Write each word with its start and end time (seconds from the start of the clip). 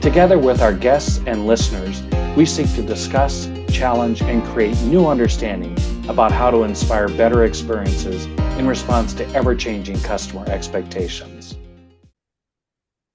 Together 0.00 0.38
with 0.38 0.62
our 0.62 0.72
guests 0.72 1.20
and 1.26 1.46
listeners, 1.46 2.02
we 2.34 2.46
seek 2.46 2.74
to 2.74 2.82
discuss, 2.82 3.50
challenge, 3.70 4.22
and 4.22 4.42
create 4.44 4.74
new 4.84 5.06
understanding 5.06 5.76
about 6.08 6.32
how 6.32 6.50
to 6.50 6.62
inspire 6.62 7.06
better 7.06 7.44
experiences 7.44 8.24
in 8.58 8.66
response 8.66 9.12
to 9.12 9.28
ever 9.34 9.54
changing 9.54 10.00
customer 10.00 10.46
expectations. 10.48 11.54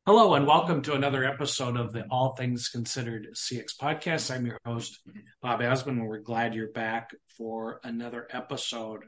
Hello, 0.05 0.35
and 0.35 0.45
welcome 0.45 0.83
to 0.83 0.93
another 0.93 1.25
episode 1.25 1.75
of 1.75 1.91
the 1.91 2.05
All 2.11 2.35
Things 2.35 2.69
Considered 2.69 3.29
CX 3.33 3.75
podcast. 3.81 4.29
I'm 4.29 4.45
your 4.45 4.59
host, 4.63 4.99
Bob 5.41 5.61
Asman, 5.61 5.87
and 5.87 6.07
we're 6.07 6.19
glad 6.19 6.53
you're 6.53 6.71
back 6.71 7.15
for 7.35 7.79
another 7.83 8.27
episode. 8.29 9.05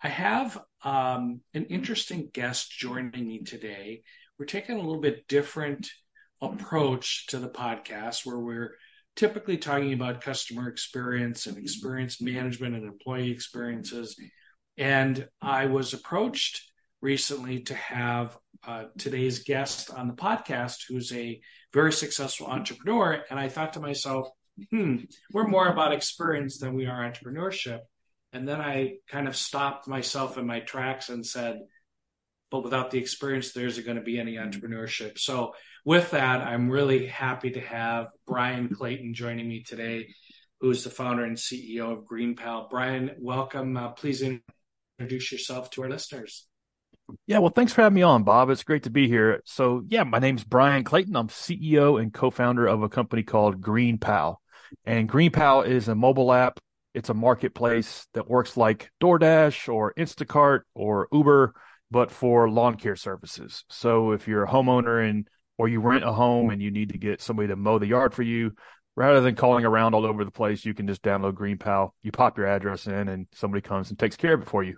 I 0.00 0.08
have 0.08 0.56
um, 0.84 1.40
an 1.52 1.64
interesting 1.64 2.30
guest 2.32 2.70
joining 2.70 3.26
me 3.26 3.42
today. 3.42 4.02
We're 4.38 4.46
taking 4.46 4.76
a 4.76 4.80
little 4.80 5.00
bit 5.00 5.26
different 5.26 5.90
approach 6.42 7.28
to 7.28 7.38
the 7.38 7.48
podcast 7.48 8.26
where 8.26 8.38
we're 8.38 8.74
typically 9.14 9.56
talking 9.56 9.92
about 9.92 10.20
customer 10.20 10.68
experience 10.68 11.46
and 11.46 11.56
experience 11.56 12.20
management 12.20 12.74
and 12.74 12.84
employee 12.84 13.30
experiences. 13.30 14.16
And 14.76 15.28
I 15.40 15.66
was 15.66 15.92
approached 15.92 16.62
recently 17.00 17.60
to 17.60 17.74
have 17.74 18.36
uh, 18.66 18.84
today's 18.98 19.44
guest 19.44 19.90
on 19.90 20.08
the 20.08 20.14
podcast, 20.14 20.84
who's 20.88 21.12
a 21.12 21.40
very 21.72 21.92
successful 21.92 22.46
entrepreneur. 22.46 23.22
And 23.30 23.38
I 23.38 23.48
thought 23.48 23.74
to 23.74 23.80
myself, 23.80 24.28
hmm, 24.70 24.96
we're 25.32 25.48
more 25.48 25.68
about 25.68 25.92
experience 25.92 26.58
than 26.58 26.74
we 26.74 26.86
are 26.86 27.00
entrepreneurship. 27.00 27.80
And 28.32 28.48
then 28.48 28.60
I 28.60 28.94
kind 29.08 29.28
of 29.28 29.36
stopped 29.36 29.86
myself 29.88 30.38
in 30.38 30.46
my 30.46 30.60
tracks 30.60 31.08
and 31.10 31.24
said, 31.24 31.60
but 32.52 32.62
without 32.62 32.90
the 32.90 32.98
experience, 32.98 33.52
there 33.52 33.66
isn't 33.66 33.86
going 33.86 33.96
to 33.96 34.02
be 34.02 34.20
any 34.20 34.34
entrepreneurship. 34.34 35.18
So 35.18 35.54
with 35.86 36.10
that, 36.10 36.42
I'm 36.42 36.68
really 36.68 37.06
happy 37.06 37.50
to 37.52 37.60
have 37.60 38.08
Bryan 38.26 38.68
Clayton 38.68 39.14
joining 39.14 39.48
me 39.48 39.62
today, 39.62 40.14
who 40.60 40.70
is 40.70 40.84
the 40.84 40.90
founder 40.90 41.24
and 41.24 41.38
CEO 41.38 41.90
of 41.90 42.04
GreenPal. 42.04 42.68
Bryan, 42.68 43.12
welcome. 43.18 43.74
Uh, 43.78 43.88
please 43.92 44.22
introduce 44.98 45.32
yourself 45.32 45.70
to 45.70 45.82
our 45.82 45.88
listeners. 45.88 46.46
Yeah, 47.26 47.38
well, 47.38 47.50
thanks 47.50 47.72
for 47.72 47.80
having 47.80 47.94
me 47.94 48.02
on, 48.02 48.22
Bob. 48.22 48.50
It's 48.50 48.64
great 48.64 48.82
to 48.82 48.90
be 48.90 49.08
here. 49.08 49.40
So, 49.46 49.82
yeah, 49.88 50.04
my 50.04 50.18
name's 50.18 50.44
Bryan 50.44 50.84
Clayton. 50.84 51.16
I'm 51.16 51.28
CEO 51.28 52.00
and 52.00 52.12
co-founder 52.12 52.66
of 52.66 52.82
a 52.82 52.88
company 52.90 53.22
called 53.22 53.62
GreenPal, 53.62 54.36
and 54.84 55.08
GreenPal 55.08 55.66
is 55.66 55.88
a 55.88 55.94
mobile 55.94 56.32
app. 56.32 56.60
It's 56.92 57.08
a 57.08 57.14
marketplace 57.14 58.06
that 58.12 58.28
works 58.28 58.58
like 58.58 58.90
DoorDash 59.02 59.72
or 59.72 59.94
Instacart 59.94 60.60
or 60.74 61.08
Uber, 61.10 61.54
but 61.92 62.10
for 62.10 62.48
lawn 62.50 62.76
care 62.76 62.96
services. 62.96 63.64
So, 63.68 64.12
if 64.12 64.26
you're 64.26 64.44
a 64.44 64.48
homeowner 64.48 65.08
and 65.08 65.28
or 65.58 65.68
you 65.68 65.80
rent 65.80 66.02
a 66.02 66.12
home 66.12 66.50
and 66.50 66.62
you 66.62 66.70
need 66.70 66.88
to 66.88 66.98
get 66.98 67.20
somebody 67.20 67.48
to 67.48 67.56
mow 67.56 67.78
the 67.78 67.86
yard 67.86 68.14
for 68.14 68.22
you, 68.22 68.52
rather 68.96 69.20
than 69.20 69.34
calling 69.34 69.64
around 69.64 69.94
all 69.94 70.06
over 70.06 70.24
the 70.24 70.30
place, 70.30 70.64
you 70.64 70.74
can 70.74 70.86
just 70.86 71.02
download 71.02 71.34
GreenPal. 71.34 71.90
You 72.02 72.10
pop 72.10 72.38
your 72.38 72.46
address 72.46 72.86
in, 72.86 73.08
and 73.08 73.26
somebody 73.32 73.60
comes 73.60 73.90
and 73.90 73.98
takes 73.98 74.16
care 74.16 74.34
of 74.34 74.42
it 74.42 74.48
for 74.48 74.64
you. 74.64 74.76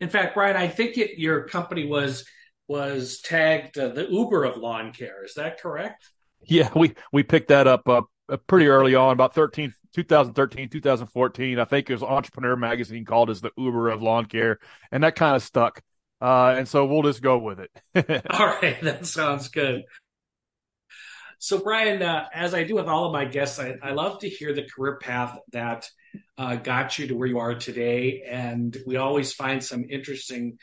In 0.00 0.10
fact, 0.10 0.34
Bryan, 0.34 0.56
I 0.56 0.68
think 0.68 0.98
it, 0.98 1.18
your 1.18 1.48
company 1.48 1.86
was 1.86 2.26
was 2.68 3.20
tagged 3.20 3.78
uh, 3.78 3.88
the 3.88 4.06
Uber 4.10 4.44
of 4.44 4.56
lawn 4.56 4.92
care. 4.92 5.24
Is 5.24 5.34
that 5.34 5.60
correct? 5.60 6.10
Yeah, 6.46 6.70
we 6.76 6.94
we 7.12 7.22
picked 7.22 7.48
that 7.48 7.66
up 7.66 7.88
uh, 7.88 8.02
pretty 8.46 8.66
early 8.66 8.94
on, 8.94 9.12
about 9.12 9.34
13, 9.34 9.72
2013, 9.94 10.68
2014. 10.68 11.58
I 11.58 11.64
think 11.64 11.90
it 11.90 11.92
was 11.92 12.02
Entrepreneur 12.02 12.56
Magazine 12.56 13.04
called 13.04 13.30
us 13.30 13.40
the 13.40 13.50
Uber 13.56 13.90
of 13.90 14.02
lawn 14.02 14.26
care, 14.26 14.58
and 14.90 15.02
that 15.02 15.14
kind 15.14 15.36
of 15.36 15.42
stuck. 15.42 15.82
Uh, 16.20 16.54
and 16.56 16.68
so 16.68 16.86
we'll 16.86 17.02
just 17.02 17.22
go 17.22 17.38
with 17.38 17.60
it. 17.60 17.70
all 18.30 18.46
right, 18.46 18.80
that 18.82 19.06
sounds 19.06 19.48
good. 19.48 19.82
So, 21.38 21.58
Bryan, 21.58 22.00
uh, 22.00 22.26
as 22.32 22.54
I 22.54 22.64
do 22.64 22.76
with 22.76 22.86
all 22.86 23.06
of 23.06 23.12
my 23.12 23.26
guests, 23.26 23.58
I, 23.58 23.74
I 23.82 23.92
love 23.92 24.20
to 24.20 24.28
hear 24.28 24.54
the 24.54 24.62
career 24.62 24.96
path 24.96 25.38
that 25.52 25.88
uh, 26.38 26.56
got 26.56 26.98
you 26.98 27.08
to 27.08 27.14
where 27.14 27.28
you 27.28 27.38
are 27.38 27.54
today. 27.54 28.22
And 28.26 28.74
we 28.86 28.96
always 28.96 29.34
find 29.34 29.62
some 29.62 29.84
interesting 29.90 30.58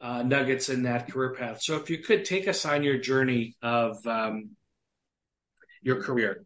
uh, 0.00 0.22
nuggets 0.22 0.68
in 0.68 0.84
that 0.84 1.10
career 1.10 1.34
path. 1.34 1.62
So, 1.62 1.76
if 1.76 1.90
you 1.90 1.98
could 1.98 2.24
take 2.24 2.46
us 2.46 2.64
on 2.64 2.84
your 2.84 2.98
journey 2.98 3.56
of 3.60 4.06
um, 4.06 4.50
your 5.82 6.00
career. 6.02 6.44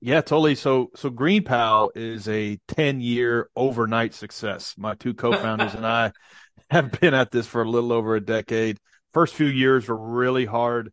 Yeah, 0.00 0.20
totally. 0.20 0.54
So, 0.54 0.90
so 0.94 1.10
GreenPal 1.10 1.90
is 1.96 2.28
a 2.28 2.58
10 2.68 3.00
year 3.00 3.50
overnight 3.56 4.14
success. 4.14 4.74
My 4.78 4.94
two 4.94 5.14
co 5.14 5.32
founders 5.32 5.74
and 5.74 5.86
I 5.86 6.12
have 6.70 6.92
been 7.00 7.14
at 7.14 7.30
this 7.30 7.46
for 7.46 7.62
a 7.62 7.68
little 7.68 7.92
over 7.92 8.14
a 8.14 8.20
decade. 8.20 8.78
First 9.12 9.34
few 9.34 9.46
years 9.46 9.88
were 9.88 9.96
really 9.96 10.44
hard 10.44 10.92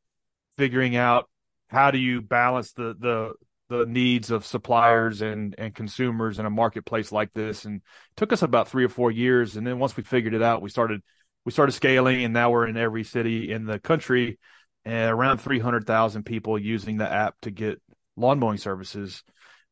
figuring 0.57 0.95
out 0.95 1.29
how 1.67 1.91
do 1.91 1.97
you 1.97 2.21
balance 2.21 2.71
the 2.73 2.95
the 2.97 3.33
the 3.67 3.85
needs 3.85 4.31
of 4.31 4.45
suppliers 4.45 5.21
and 5.21 5.55
and 5.57 5.73
consumers 5.75 6.39
in 6.39 6.45
a 6.45 6.49
marketplace 6.49 7.11
like 7.11 7.33
this 7.33 7.65
and 7.65 7.81
took 8.15 8.31
us 8.31 8.43
about 8.43 8.67
3 8.67 8.85
or 8.85 8.89
4 8.89 9.11
years 9.11 9.57
and 9.57 9.65
then 9.65 9.79
once 9.79 9.97
we 9.97 10.03
figured 10.03 10.35
it 10.35 10.43
out 10.43 10.61
we 10.61 10.69
started 10.69 11.01
we 11.45 11.51
started 11.51 11.71
scaling 11.71 12.23
and 12.23 12.33
now 12.33 12.51
we're 12.51 12.67
in 12.67 12.77
every 12.77 13.03
city 13.03 13.51
in 13.51 13.65
the 13.65 13.79
country 13.79 14.37
and 14.85 15.11
around 15.11 15.39
300,000 15.39 16.23
people 16.23 16.59
using 16.59 16.97
the 16.97 17.11
app 17.11 17.35
to 17.41 17.49
get 17.49 17.81
lawn 18.17 18.39
mowing 18.39 18.57
services 18.57 19.23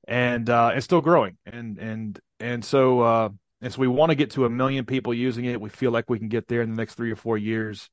and 0.07 0.49
uh 0.49 0.71
it's 0.73 0.85
still 0.85 1.01
growing 1.01 1.37
and 1.45 1.77
and 1.77 2.19
and 2.39 2.63
so 2.65 3.01
uh 3.01 3.29
and 3.63 3.71
so 3.71 3.79
we 3.79 3.87
want 3.87 4.09
to 4.09 4.15
get 4.15 4.31
to 4.31 4.43
a 4.43 4.49
million 4.49 4.85
people 4.85 5.13
using 5.13 5.45
it. 5.45 5.61
We 5.61 5.69
feel 5.69 5.91
like 5.91 6.09
we 6.09 6.19
can 6.19 6.27
get 6.27 6.49
there 6.49 6.61
in 6.61 6.69
the 6.69 6.75
next 6.75 6.95
three 6.95 7.11
or 7.11 7.15
four 7.15 7.37
years. 7.37 7.89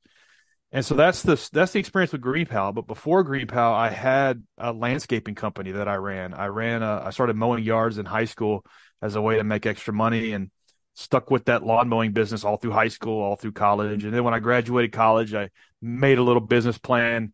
And 0.73 0.85
so 0.85 0.95
that's 0.95 1.21
the 1.21 1.49
that's 1.53 1.71
the 1.71 1.79
experience 1.79 2.11
with 2.11 2.21
GreenPal. 2.21 2.75
But 2.75 2.87
before 2.87 3.23
GreenPal, 3.23 3.73
I 3.73 3.89
had 3.89 4.43
a 4.57 4.73
landscaping 4.73 5.35
company 5.35 5.71
that 5.71 5.87
I 5.87 5.95
ran. 5.95 6.33
I 6.33 6.47
ran 6.47 6.83
a, 6.83 7.03
I 7.05 7.11
started 7.11 7.37
mowing 7.37 7.63
yards 7.63 7.97
in 7.97 8.05
high 8.05 8.25
school 8.25 8.65
as 9.01 9.15
a 9.15 9.21
way 9.21 9.37
to 9.37 9.45
make 9.45 9.65
extra 9.65 9.93
money 9.93 10.33
and 10.33 10.51
stuck 10.93 11.31
with 11.31 11.45
that 11.45 11.63
lawn 11.63 11.87
mowing 11.87 12.11
business 12.11 12.43
all 12.43 12.57
through 12.57 12.71
high 12.71 12.89
school, 12.89 13.21
all 13.21 13.37
through 13.37 13.53
college. 13.53 14.03
And 14.03 14.13
then 14.13 14.25
when 14.25 14.33
I 14.33 14.39
graduated 14.39 14.91
college, 14.91 15.33
I 15.33 15.51
made 15.81 16.17
a 16.17 16.23
little 16.23 16.41
business 16.41 16.77
plan 16.77 17.31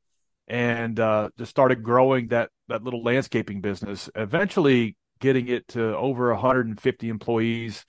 and 0.48 1.00
uh, 1.00 1.30
just 1.40 1.50
started 1.50 1.82
growing 1.82 2.28
that 2.28 2.52
that 2.68 2.84
little 2.84 3.04
landscaping 3.04 3.62
business. 3.62 4.10
Eventually 4.16 4.96
getting 5.20 5.48
it 5.48 5.68
to 5.70 5.96
over 5.96 6.32
150 6.34 7.10
employees 7.10 7.86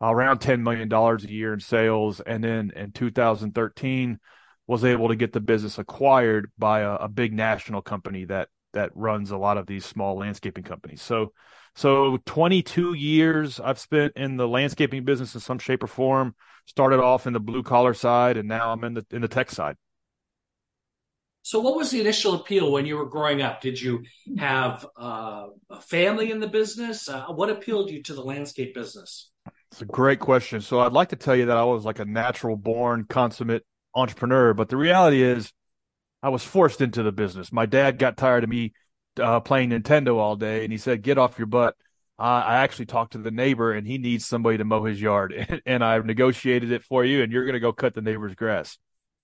around 0.00 0.40
$10 0.40 0.60
million 0.60 0.92
a 0.92 1.18
year 1.30 1.54
in 1.54 1.60
sales. 1.60 2.20
And 2.20 2.42
then 2.42 2.72
in 2.74 2.92
2013, 2.92 4.18
was 4.66 4.84
able 4.84 5.08
to 5.08 5.16
get 5.16 5.32
the 5.32 5.40
business 5.40 5.78
acquired 5.78 6.50
by 6.56 6.80
a, 6.80 6.94
a, 6.94 7.08
big 7.08 7.32
national 7.32 7.82
company 7.82 8.24
that 8.24 8.48
that 8.72 8.90
runs 8.94 9.30
a 9.30 9.36
lot 9.36 9.58
of 9.58 9.66
these 9.66 9.84
small 9.84 10.16
landscaping 10.16 10.64
companies. 10.64 11.02
So 11.02 11.32
so 11.74 12.18
22 12.26 12.94
years 12.94 13.60
I've 13.60 13.78
spent 13.78 14.12
in 14.16 14.36
the 14.36 14.48
landscaping 14.48 15.04
business 15.04 15.34
in 15.34 15.40
some 15.40 15.58
shape 15.58 15.82
or 15.82 15.88
form. 15.88 16.34
Started 16.66 17.00
off 17.00 17.26
in 17.26 17.32
the 17.32 17.40
blue 17.40 17.62
collar 17.62 17.92
side 17.92 18.36
and 18.36 18.48
now 18.48 18.72
I'm 18.72 18.84
in 18.84 18.94
the 18.94 19.04
in 19.10 19.20
the 19.20 19.28
tech 19.28 19.50
side. 19.50 19.76
So, 21.42 21.60
what 21.60 21.76
was 21.76 21.90
the 21.90 22.00
initial 22.00 22.34
appeal 22.34 22.70
when 22.70 22.86
you 22.86 22.96
were 22.96 23.08
growing 23.08 23.42
up? 23.42 23.60
Did 23.60 23.80
you 23.80 24.04
have 24.38 24.86
uh, 24.96 25.46
a 25.70 25.80
family 25.80 26.30
in 26.30 26.38
the 26.38 26.46
business? 26.46 27.08
Uh, 27.08 27.26
what 27.26 27.50
appealed 27.50 27.90
you 27.90 28.02
to 28.04 28.14
the 28.14 28.22
landscape 28.22 28.74
business? 28.74 29.30
It's 29.72 29.82
a 29.82 29.86
great 29.86 30.20
question. 30.20 30.60
So 30.60 30.80
I'd 30.80 30.92
like 30.92 31.08
to 31.08 31.16
tell 31.16 31.34
you 31.34 31.46
that 31.46 31.56
I 31.56 31.64
was 31.64 31.84
like 31.84 31.98
a 31.98 32.04
natural 32.04 32.56
born 32.56 33.06
consummate 33.08 33.64
entrepreneur, 33.94 34.54
but 34.54 34.68
the 34.68 34.76
reality 34.76 35.22
is 35.22 35.52
I 36.22 36.28
was 36.28 36.44
forced 36.44 36.80
into 36.80 37.02
the 37.02 37.12
business. 37.12 37.52
My 37.52 37.66
dad 37.66 37.98
got 37.98 38.16
tired 38.16 38.44
of 38.44 38.50
me 38.50 38.72
uh, 39.20 39.40
playing 39.40 39.70
Nintendo 39.70 40.16
all 40.16 40.36
day 40.36 40.62
and 40.62 40.72
he 40.72 40.78
said, 40.78 41.02
get 41.02 41.18
off 41.18 41.38
your 41.38 41.46
butt. 41.46 41.74
I 42.18 42.58
actually 42.58 42.86
talked 42.86 43.12
to 43.12 43.18
the 43.18 43.32
neighbor 43.32 43.72
and 43.72 43.84
he 43.84 43.98
needs 43.98 44.26
somebody 44.26 44.58
to 44.58 44.64
mow 44.64 44.84
his 44.84 45.00
yard 45.00 45.32
and, 45.48 45.62
and 45.66 45.82
I've 45.84 46.06
negotiated 46.06 46.70
it 46.70 46.84
for 46.84 47.04
you 47.04 47.22
and 47.22 47.32
you're 47.32 47.44
going 47.44 47.54
to 47.54 47.60
go 47.60 47.72
cut 47.72 47.94
the 47.94 48.02
neighbor's 48.02 48.36
grass. 48.36 48.78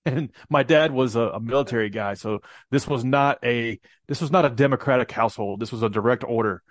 And 0.07 0.31
my 0.49 0.63
dad 0.63 0.93
was 0.93 1.17
a, 1.17 1.21
a 1.21 1.41
military 1.41 1.91
guy. 1.91 2.15
So 2.15 2.41
this 2.71 2.87
was 2.87 3.05
not 3.05 3.39
a, 3.45 3.79
this 4.07 4.21
was 4.21 4.31
not 4.31 4.45
a 4.45 4.51
democratic 4.51 5.11
household. 5.11 5.61
This 5.61 5.73
was 5.73 5.83
a 5.83 5.91
direct 5.91 6.25
order 6.25 6.63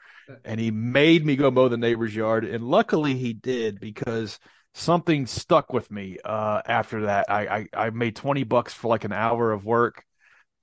and 0.44 0.59
he 0.59 0.71
made 0.71 1.25
me 1.25 1.35
go 1.35 1.51
mow 1.51 1.69
the 1.69 1.77
neighbor's 1.77 2.15
yard. 2.15 2.45
And 2.45 2.63
luckily 2.63 3.15
he 3.15 3.33
did 3.33 3.79
because 3.79 4.39
something 4.74 5.25
stuck 5.25 5.74
with 5.74 5.89
me 5.89 6.18
uh, 6.24 6.62
after 6.65 7.06
that. 7.06 7.29
I, 7.29 7.47
I, 7.74 7.85
I 7.85 7.89
made 7.89 8.15
20 8.15 8.44
bucks 8.44 8.74
for 8.74 8.88
like 8.88 9.03
an 9.03 9.13
hour 9.13 9.51
of 9.51 9.65
work. 9.65 10.03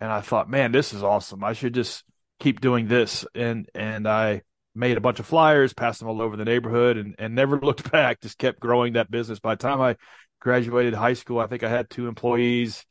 And 0.00 0.10
I 0.10 0.20
thought, 0.20 0.50
man, 0.50 0.72
this 0.72 0.92
is 0.92 1.02
awesome. 1.02 1.42
I 1.42 1.52
should 1.52 1.74
just 1.74 2.04
keep 2.40 2.60
doing 2.60 2.88
this. 2.88 3.24
And 3.34 3.68
and 3.74 4.06
I 4.06 4.42
made 4.74 4.96
a 4.96 5.00
bunch 5.00 5.20
of 5.20 5.26
flyers, 5.26 5.72
passed 5.72 6.00
them 6.00 6.08
all 6.08 6.20
over 6.20 6.36
the 6.36 6.44
neighborhood, 6.44 6.96
and 6.96 7.14
and 7.18 7.34
never 7.34 7.58
looked 7.62 7.90
back. 7.90 8.20
Just 8.20 8.38
kept 8.38 8.60
growing 8.60 8.94
that 8.94 9.10
business. 9.10 9.38
By 9.38 9.54
the 9.54 9.62
time 9.62 9.80
I 9.80 9.96
graduated 10.44 10.94
high 10.94 11.14
school, 11.14 11.40
I 11.40 11.46
think 11.48 11.64
I 11.64 11.70
had 11.70 11.90
two 11.90 12.06
employees. 12.06 12.84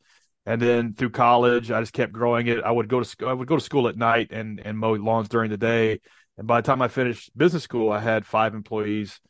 And 0.44 0.60
then 0.60 0.92
through 0.92 1.10
college, 1.10 1.70
I 1.70 1.80
just 1.80 1.94
kept 1.94 2.12
growing 2.12 2.48
it. 2.48 2.62
I 2.62 2.70
would 2.70 2.88
go 2.88 3.02
to 3.02 3.26
I 3.26 3.32
would 3.32 3.48
go 3.48 3.56
to 3.56 3.62
school 3.62 3.88
at 3.88 3.96
night 3.96 4.30
and 4.30 4.60
and 4.60 4.76
mow 4.76 4.92
lawns 4.92 5.30
during 5.30 5.50
the 5.50 5.56
day. 5.56 6.00
And 6.36 6.46
by 6.46 6.60
the 6.60 6.66
time 6.66 6.82
I 6.82 6.88
finished 6.88 7.30
business 7.38 7.62
school, 7.62 7.90
I 7.90 8.00
had 8.00 8.26
five 8.26 8.54
employees. 8.54 9.20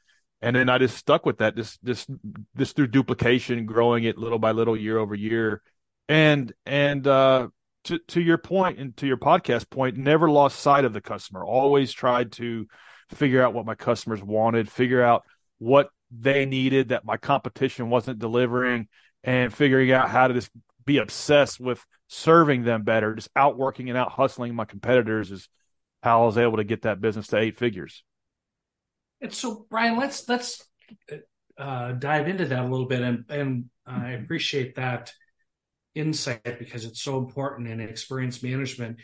And 0.43 0.57
then 0.57 0.69
I 0.69 0.79
just 0.79 0.97
stuck 0.97 1.25
with 1.25 1.39
that, 1.39 1.55
just 1.55 1.85
just 1.85 2.11
just 2.57 2.75
through 2.75 2.89
duplication, 2.89 3.67
growing 3.67 4.05
it 4.05 4.19
little 4.19 4.41
by 4.41 4.51
little, 4.51 4.77
year 4.77 4.99
over 4.99 5.15
year. 5.15 5.63
And 6.09 6.53
and 6.67 7.07
uh, 7.07 7.49
to 7.85 7.99
to 8.09 8.21
your 8.21 8.39
point 8.39 8.79
and 8.79 8.97
to 8.97 9.07
your 9.07 9.19
podcast 9.19 9.71
point, 9.71 9.97
never 9.97 10.29
lost 10.29 10.59
sight 10.59 10.85
of 10.85 10.93
the 10.93 11.01
customer. 11.01 11.45
Always 11.45 11.93
tried 11.93 12.33
to 12.33 12.67
figure 13.11 13.43
out 13.43 13.55
what 13.55 13.67
my 13.67 13.77
customers 13.77 14.23
wanted, 14.23 14.69
figure 14.71 15.03
out 15.03 15.23
what 15.59 15.91
they 16.21 16.47
needed 16.47 16.89
that 16.89 17.05
my 17.05 17.17
competition 17.17 17.91
wasn't 17.91 18.19
delivering, 18.19 18.89
and 19.23 19.53
figuring 19.53 19.91
out 19.91 20.11
how 20.11 20.29
to 20.29 20.35
just 20.35 20.51
be 20.85 20.99
obsessed 20.99 21.59
with 21.59 21.85
serving 22.09 22.65
them 22.65 22.83
better, 22.83 23.15
just 23.15 23.31
outworking 23.35 23.89
and 23.89 23.99
out 23.99 24.13
hustling 24.13 24.55
my 24.55 24.65
competitors 24.65 25.31
is 25.31 25.49
how 26.03 26.23
I 26.23 26.27
was 26.27 26.39
able 26.39 26.59
to 26.59 26.65
get 26.65 26.83
that 26.83 27.01
business 27.01 27.29
to 27.29 27.39
eight 27.39 27.59
figures. 27.59 28.05
And 29.21 29.33
so, 29.33 29.67
Bryan, 29.71 29.99
let's 29.99 30.29
let's 30.29 30.67
uh, 31.57 31.93
dive 31.93 32.29
into 32.29 32.45
that 32.45 32.65
a 32.65 32.69
little 32.69 32.87
bit, 32.87 33.01
and 33.01 33.25
and 33.31 33.71
I 33.87 34.11
appreciate 34.11 34.75
that 34.75 35.13
insight 35.95 36.59
because 36.59 36.85
it's 36.85 37.01
so 37.01 37.19
important 37.19 37.69
in 37.69 37.81
experience 37.81 38.43
management. 38.43 38.99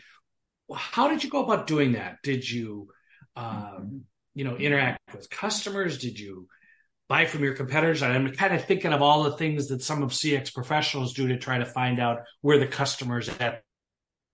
How 0.73 1.07
did 1.07 1.23
you 1.23 1.29
go 1.29 1.43
about 1.43 1.65
doing 1.65 1.93
that? 1.93 2.17
Did 2.23 2.49
you, 2.49 2.89
um, 3.35 4.03
you 4.35 4.43
know, 4.45 4.55
interact 4.55 4.99
with 5.15 5.29
customers? 5.29 5.97
Did 5.97 6.19
you 6.19 6.47
buy 7.11 7.25
from 7.25 7.43
your 7.43 7.53
competitors? 7.53 8.01
I'm 8.01 8.31
kind 8.31 8.55
of 8.55 8.63
thinking 8.63 8.93
of 8.93 9.01
all 9.01 9.23
the 9.23 9.35
things 9.35 9.67
that 9.67 9.81
some 9.81 10.01
of 10.01 10.11
CX 10.11 10.53
professionals 10.53 11.13
do 11.13 11.27
to 11.27 11.37
try 11.37 11.57
to 11.57 11.65
find 11.65 11.99
out 11.99 12.19
where 12.39 12.57
the 12.57 12.65
customer's 12.65 13.27
at, 13.27 13.63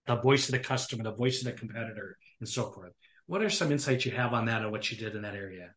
the 0.05 0.17
voice 0.17 0.47
of 0.47 0.51
the 0.51 0.59
customer, 0.59 1.03
the 1.03 1.11
voice 1.11 1.39
of 1.39 1.45
the 1.45 1.53
competitor, 1.53 2.19
and 2.39 2.47
so 2.47 2.69
forth. 2.69 2.91
What 3.25 3.41
are 3.41 3.49
some 3.49 3.71
insights 3.71 4.05
you 4.05 4.11
have 4.11 4.31
on 4.31 4.45
that 4.45 4.61
and 4.61 4.71
what 4.71 4.91
you 4.91 4.97
did 4.97 5.15
in 5.15 5.23
that 5.23 5.33
area? 5.33 5.71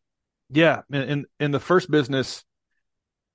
Yeah, 0.51 0.81
in 0.91 1.25
in 1.39 1.49
the 1.49 1.59
first 1.59 1.89
business, 1.89 2.43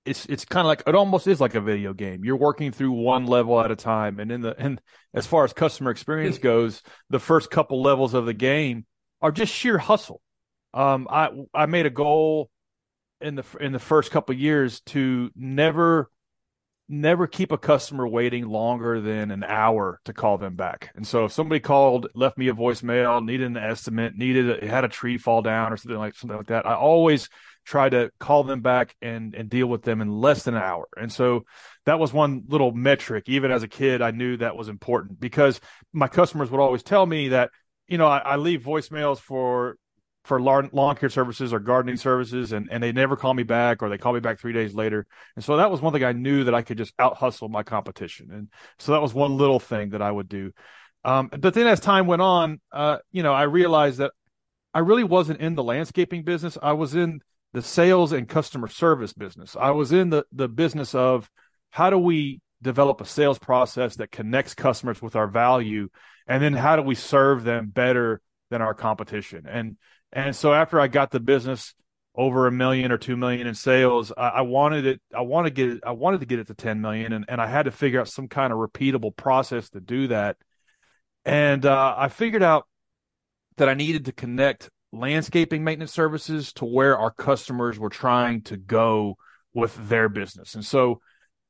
it's 0.05 0.27
it's 0.27 0.45
kind 0.45 0.65
of 0.65 0.69
like 0.69 0.85
it 0.87 0.95
almost 0.95 1.27
is 1.27 1.41
like 1.41 1.57
a 1.57 1.61
video 1.61 1.93
game. 1.93 2.25
You're 2.25 2.37
working 2.37 2.71
through 2.71 2.93
one 2.93 3.27
level 3.27 3.61
at 3.61 3.73
a 3.73 3.77
time, 3.77 4.21
and 4.21 4.31
in 4.31 4.43
the 4.43 4.55
and 4.57 4.81
as 5.13 5.27
far 5.27 5.43
as 5.43 5.53
customer 5.53 5.91
experience 5.91 6.39
goes, 6.53 6.83
the 7.11 7.19
first 7.19 7.51
couple 7.51 7.83
levels 7.83 8.15
of 8.15 8.27
the 8.27 8.35
game 8.35 8.87
are 9.21 9.33
just 9.33 9.53
sheer 9.53 9.77
hustle. 9.77 10.21
Um, 10.73 11.09
I 11.11 11.31
I 11.53 11.67
made 11.67 11.87
a 11.87 11.91
goal 11.91 12.49
in 13.21 13.37
the 13.37 13.45
in 13.61 13.73
the 13.73 13.79
first 13.79 14.11
couple 14.11 14.35
years 14.35 14.81
to 14.81 15.31
never 15.35 16.11
never 16.89 17.27
keep 17.27 17.51
a 17.51 17.59
customer 17.59 18.07
waiting 18.07 18.47
longer 18.47 19.01
than 19.01 19.31
an 19.31 19.43
hour 19.43 20.01
to 20.05 20.13
call 20.13 20.39
them 20.39 20.55
back. 20.55 20.93
And 20.95 21.07
so 21.07 21.25
if 21.25 21.33
somebody 21.33 21.59
called, 21.59 22.07
left 22.15 22.39
me 22.39 22.49
a 22.49 22.55
voicemail, 22.55 23.25
needed 23.25 23.47
an 23.47 23.57
estimate, 23.57 24.17
needed 24.17 24.63
a, 24.63 24.69
had 24.69 24.85
a 24.85 24.89
tree 24.89 25.19
fall 25.19 25.43
down 25.43 25.73
or 25.73 25.77
something 25.77 25.99
like 25.99 26.15
something 26.15 26.37
like 26.37 26.47
that, 26.47 26.67
I 26.67 26.75
always 26.75 27.29
try 27.65 27.89
to 27.89 28.11
call 28.21 28.45
them 28.45 28.61
back 28.61 28.95
and 29.03 29.35
and 29.35 29.51
deal 29.51 29.67
with 29.67 29.83
them 29.83 30.01
in 30.01 30.09
less 30.09 30.45
than 30.45 30.55
an 30.55 30.63
hour. 30.63 30.87
And 30.97 31.13
so 31.13 31.45
that 31.85 31.99
was 31.99 32.13
one 32.13 32.45
little 32.47 32.73
metric. 32.73 33.25
Even 33.27 33.51
as 33.51 33.65
a 33.65 33.69
kid, 33.69 34.01
I 34.01 34.13
knew 34.13 34.37
that 34.37 34.57
was 34.57 34.69
important 34.69 35.19
because 35.19 35.61
my 35.93 36.07
customers 36.07 36.51
would 36.51 36.61
always 36.61 36.85
tell 36.85 37.05
me 37.05 37.29
that 37.29 37.51
you 37.89 37.99
know 37.99 38.07
I, 38.07 38.19
I 38.19 38.37
leave 38.37 38.63
voicemails 38.63 39.19
for 39.19 39.77
for 40.27 40.41
lawn, 40.41 40.97
care 40.97 41.09
services 41.09 41.53
or 41.53 41.61
gardening 41.61 41.97
services 41.97 42.53
and, 42.53 42.69
and 42.71 42.83
they 42.83 42.93
never 42.93 43.17
call 43.17 43.33
me 43.33 43.45
back 43.45 43.83
or 43.83 43.89
they 43.89 43.99
call 43.99 44.13
me 44.13 44.21
back 44.21 44.41
three 44.41 44.53
days 44.53 44.75
later. 44.75 45.07
And 45.37 45.45
so 45.45 45.57
that 45.57 45.71
was 45.71 45.81
one 45.81 45.93
thing 45.93 46.05
I 46.05 46.13
knew 46.13 46.45
that 46.45 46.55
I 46.55 46.63
could 46.63 46.79
just 46.79 46.93
out 46.99 47.17
hustle 47.17 47.49
my 47.49 47.63
competition. 47.63 48.31
And 48.33 48.49
so 48.79 48.93
that 48.93 49.03
was 49.03 49.15
one 49.15 49.37
little 49.37 49.61
thing 49.61 49.91
that 49.91 50.03
I 50.03 50.11
would 50.11 50.29
do. 50.29 50.53
Um, 51.05 51.29
but 51.29 51.55
then 51.55 51.69
as 51.69 51.79
time 51.79 52.07
went 52.07 52.23
on, 52.23 52.61
uh, 52.73 52.99
you 53.13 53.23
know, 53.23 53.33
I 53.33 53.45
realized 53.45 53.99
that 53.99 54.11
I 54.75 54.81
really 54.81 55.05
wasn't 55.05 55.41
in 55.41 55.55
the 55.55 55.63
landscaping 55.63 56.25
business. 56.25 56.59
I 56.61 56.73
was 56.73 56.95
in 56.97 57.21
the 57.53 57.63
sales 57.63 58.13
and 58.13 58.29
customer 58.29 58.67
service 58.67 59.13
business. 59.13 59.57
I 59.59 59.71
was 59.71 59.93
in 59.93 60.11
the, 60.11 60.25
the 60.33 60.49
business 60.49 60.95
of 60.95 61.31
how 61.71 61.91
do 61.91 61.99
we 61.99 62.41
develop 62.61 63.01
a 63.01 63.07
sales 63.07 63.39
process 63.39 63.97
that 63.97 64.11
connects 64.11 64.55
customers 64.55 65.01
with 65.01 65.15
our 65.15 65.29
value? 65.29 65.89
And 66.27 66.43
then 66.43 66.53
how 66.53 66.75
do 66.75 66.83
we 66.83 66.97
serve 66.97 67.45
them 67.45 67.69
better 67.69 68.21
than 68.51 68.61
our 68.61 68.75
competition? 68.75 69.47
And, 69.49 69.77
and 70.13 70.35
so 70.35 70.53
after 70.53 70.81
I 70.81 70.89
got 70.89 71.11
the 71.11 71.21
business 71.21 71.75
over 72.15 72.47
a 72.47 72.53
million 72.53 72.93
or 72.93 72.99
two 72.99 73.17
million 73.17 73.47
in 73.47 73.55
sales, 73.55 74.13
I, 74.17 74.29
I 74.29 74.41
wanted 74.43 74.87
it. 74.87 75.01
I 75.15 75.21
wanted 75.21 75.51
to 75.51 75.55
get 75.55 75.69
it. 75.77 75.83
I 75.87 75.93
wanted 75.93 76.21
to 76.21 76.27
get 76.27 76.39
it 76.39 76.47
to 76.47 76.55
ten 76.55 76.81
million, 76.81 77.13
and, 77.13 77.25
and 77.29 77.41
I 77.41 77.47
had 77.47 77.65
to 77.65 77.71
figure 77.71 78.01
out 78.01 78.09
some 78.09 78.29
kind 78.29 78.53
of 78.53 78.59
repeatable 78.59 79.15
process 79.15 79.69
to 79.71 79.81
do 79.81 80.09
that. 80.09 80.37
And 81.25 81.67
uh, 81.67 81.95
I 81.99 82.09
figured 82.09 82.43
out 82.43 82.67
that 83.57 83.69
I 83.69 83.75
needed 83.75 84.07
to 84.07 84.13
connect 84.13 84.71
landscaping 84.93 85.65
maintenance 85.65 85.93
services 85.93 86.53
to 86.55 86.65
where 86.65 86.97
our 86.97 87.11
customers 87.11 87.79
were 87.79 87.91
trying 87.91 88.43
to 88.43 88.57
go 88.57 89.17
with 89.53 89.77
their 89.89 90.09
business. 90.09 90.55
And 90.55 90.65
so 90.65 91.01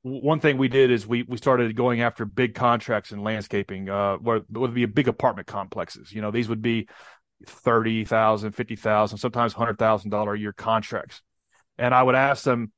one 0.03 0.39
thing 0.41 0.57
we 0.57 0.69
did 0.69 0.91
is 0.91 1.07
we 1.07 1.25
we 1.25 1.37
started 1.37 1.75
going 1.75 2.01
after 2.01 2.25
big 2.25 2.55
contracts 2.55 3.13
in 3.13 3.23
landscaping, 3.23 3.91
uh, 3.91 4.17
where 4.17 4.41
would 4.51 4.75
be 4.75 4.85
a 4.85 4.89
big 4.89 5.09
apartment 5.09 5.49
complexes. 5.49 6.13
You 6.13 6.23
know, 6.23 6.31
these 6.31 6.49
would 6.49 6.63
be 6.63 6.89
thirty 7.47 8.05
thousand, 8.05 8.53
fifty 8.53 8.77
thousand, 8.77 9.19
sometimes 9.19 9.53
hundred 9.53 9.79
thousand 9.79 10.11
dollar 10.11 10.35
a 10.35 10.39
year 10.39 10.53
contracts. 10.53 11.23
And 11.79 11.95
I 11.95 12.03
would 12.03 12.15
ask 12.15 12.45
them, 12.45 12.73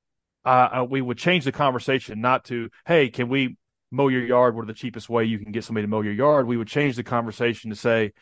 uh, 0.44 0.68
uh, 0.80 0.86
we 0.88 1.00
would 1.00 1.18
change 1.18 1.44
the 1.44 1.52
conversation 1.52 2.20
not 2.20 2.44
to, 2.46 2.70
hey, 2.86 3.10
can 3.10 3.28
we 3.28 3.56
mow 3.90 4.08
your 4.08 4.24
yard? 4.24 4.54
What 4.54 4.62
are 4.62 4.66
the 4.66 4.74
cheapest 4.74 5.08
way 5.08 5.24
you 5.24 5.38
can 5.38 5.52
get 5.52 5.64
somebody 5.64 5.84
to 5.84 5.90
mow 5.90 6.00
your 6.00 6.12
yard? 6.12 6.46
We 6.46 6.56
would 6.56 6.68
change 6.68 6.96
the 6.96 7.04
conversation 7.04 7.70
to 7.70 7.76
say, 7.76 8.12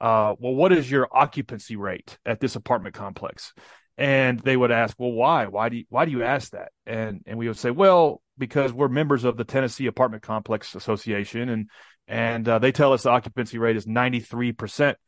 uh, 0.00 0.34
well, 0.38 0.54
what 0.54 0.72
is 0.72 0.90
your 0.90 1.08
occupancy 1.10 1.76
rate 1.76 2.18
at 2.26 2.40
this 2.40 2.56
apartment 2.56 2.94
complex? 2.94 3.54
And 3.96 4.38
they 4.38 4.56
would 4.56 4.70
ask, 4.70 4.94
well, 4.98 5.10
why? 5.10 5.46
Why 5.46 5.70
do 5.70 5.78
you, 5.78 5.84
why 5.88 6.04
do 6.04 6.12
you 6.12 6.22
ask 6.22 6.52
that? 6.52 6.70
And 6.86 7.22
and 7.26 7.36
we 7.38 7.48
would 7.48 7.56
say, 7.56 7.72
well, 7.72 8.22
because 8.36 8.72
we're 8.72 8.88
members 8.88 9.24
of 9.24 9.36
the 9.36 9.44
Tennessee 9.44 9.86
Apartment 9.86 10.22
Complex 10.22 10.76
Association, 10.76 11.48
and 11.48 11.70
and 12.06 12.48
uh, 12.48 12.60
they 12.60 12.70
tell 12.70 12.92
us 12.92 13.02
the 13.02 13.10
occupancy 13.10 13.58
rate 13.58 13.76
is 13.76 13.88
ninety 13.88 14.20
three 14.20 14.52
percent 14.52 14.98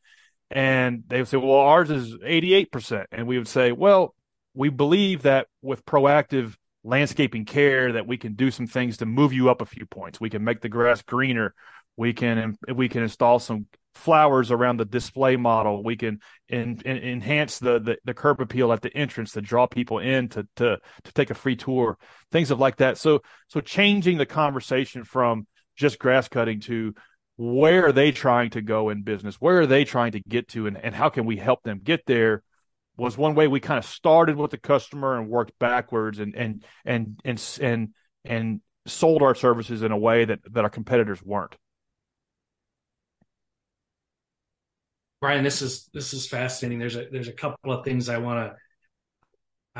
and 0.50 1.04
they 1.06 1.18
would 1.18 1.28
say, 1.28 1.36
well, 1.36 1.52
ours 1.52 1.90
is 1.90 2.14
88%. 2.16 3.06
And 3.12 3.26
we 3.26 3.38
would 3.38 3.48
say, 3.48 3.72
well, 3.72 4.14
we 4.54 4.68
believe 4.68 5.22
that 5.22 5.46
with 5.62 5.84
proactive 5.84 6.56
landscaping 6.82 7.44
care 7.44 7.92
that 7.92 8.06
we 8.06 8.16
can 8.16 8.34
do 8.34 8.50
some 8.50 8.66
things 8.66 8.96
to 8.98 9.06
move 9.06 9.32
you 9.32 9.50
up 9.50 9.60
a 9.60 9.66
few 9.66 9.86
points. 9.86 10.20
We 10.20 10.30
can 10.30 10.42
make 10.42 10.60
the 10.60 10.68
grass 10.68 11.02
greener. 11.02 11.54
We 11.96 12.12
can 12.12 12.56
we 12.74 12.88
can 12.88 13.02
install 13.02 13.38
some 13.38 13.66
flowers 13.94 14.50
around 14.50 14.78
the 14.78 14.84
display 14.84 15.36
model. 15.36 15.84
We 15.84 15.96
can 15.96 16.20
in, 16.48 16.80
in, 16.84 16.96
enhance 16.96 17.58
the, 17.58 17.78
the, 17.80 17.98
the 18.04 18.14
curb 18.14 18.40
appeal 18.40 18.72
at 18.72 18.80
the 18.80 18.96
entrance 18.96 19.32
to 19.32 19.42
draw 19.42 19.66
people 19.66 19.98
in 19.98 20.28
to 20.30 20.46
to 20.56 20.78
to 21.04 21.12
take 21.12 21.30
a 21.30 21.34
free 21.34 21.56
tour, 21.56 21.98
things 22.32 22.50
of 22.50 22.58
like 22.58 22.76
that. 22.76 22.96
So 22.96 23.20
so 23.48 23.60
changing 23.60 24.16
the 24.16 24.26
conversation 24.26 25.04
from 25.04 25.46
just 25.76 25.98
grass 25.98 26.28
cutting 26.28 26.60
to 26.60 26.94
where 27.40 27.86
are 27.86 27.92
they 27.92 28.12
trying 28.12 28.50
to 28.50 28.60
go 28.60 28.90
in 28.90 29.00
business? 29.00 29.36
Where 29.36 29.60
are 29.60 29.66
they 29.66 29.86
trying 29.86 30.12
to 30.12 30.20
get 30.20 30.48
to? 30.48 30.66
And, 30.66 30.76
and 30.76 30.94
how 30.94 31.08
can 31.08 31.24
we 31.24 31.38
help 31.38 31.62
them 31.62 31.80
get 31.82 32.04
there? 32.06 32.42
Was 32.98 33.16
one 33.16 33.34
way 33.34 33.48
we 33.48 33.60
kind 33.60 33.78
of 33.78 33.86
started 33.86 34.36
with 34.36 34.50
the 34.50 34.58
customer 34.58 35.18
and 35.18 35.26
worked 35.26 35.58
backwards 35.58 36.18
and 36.18 36.34
and 36.36 36.62
and 36.84 37.18
and 37.24 37.58
and 37.62 37.88
and 38.26 38.60
sold 38.86 39.22
our 39.22 39.34
services 39.34 39.82
in 39.82 39.90
a 39.90 39.96
way 39.96 40.26
that 40.26 40.40
that 40.52 40.64
our 40.64 40.70
competitors 40.70 41.22
weren't. 41.22 41.56
Bryan, 45.22 45.42
this 45.42 45.62
is 45.62 45.88
this 45.94 46.12
is 46.12 46.26
fascinating. 46.26 46.78
There's 46.78 46.96
a 46.96 47.06
there's 47.10 47.28
a 47.28 47.32
couple 47.32 47.72
of 47.72 47.86
things 47.86 48.10
I 48.10 48.18
want 48.18 48.50
to 48.50 48.56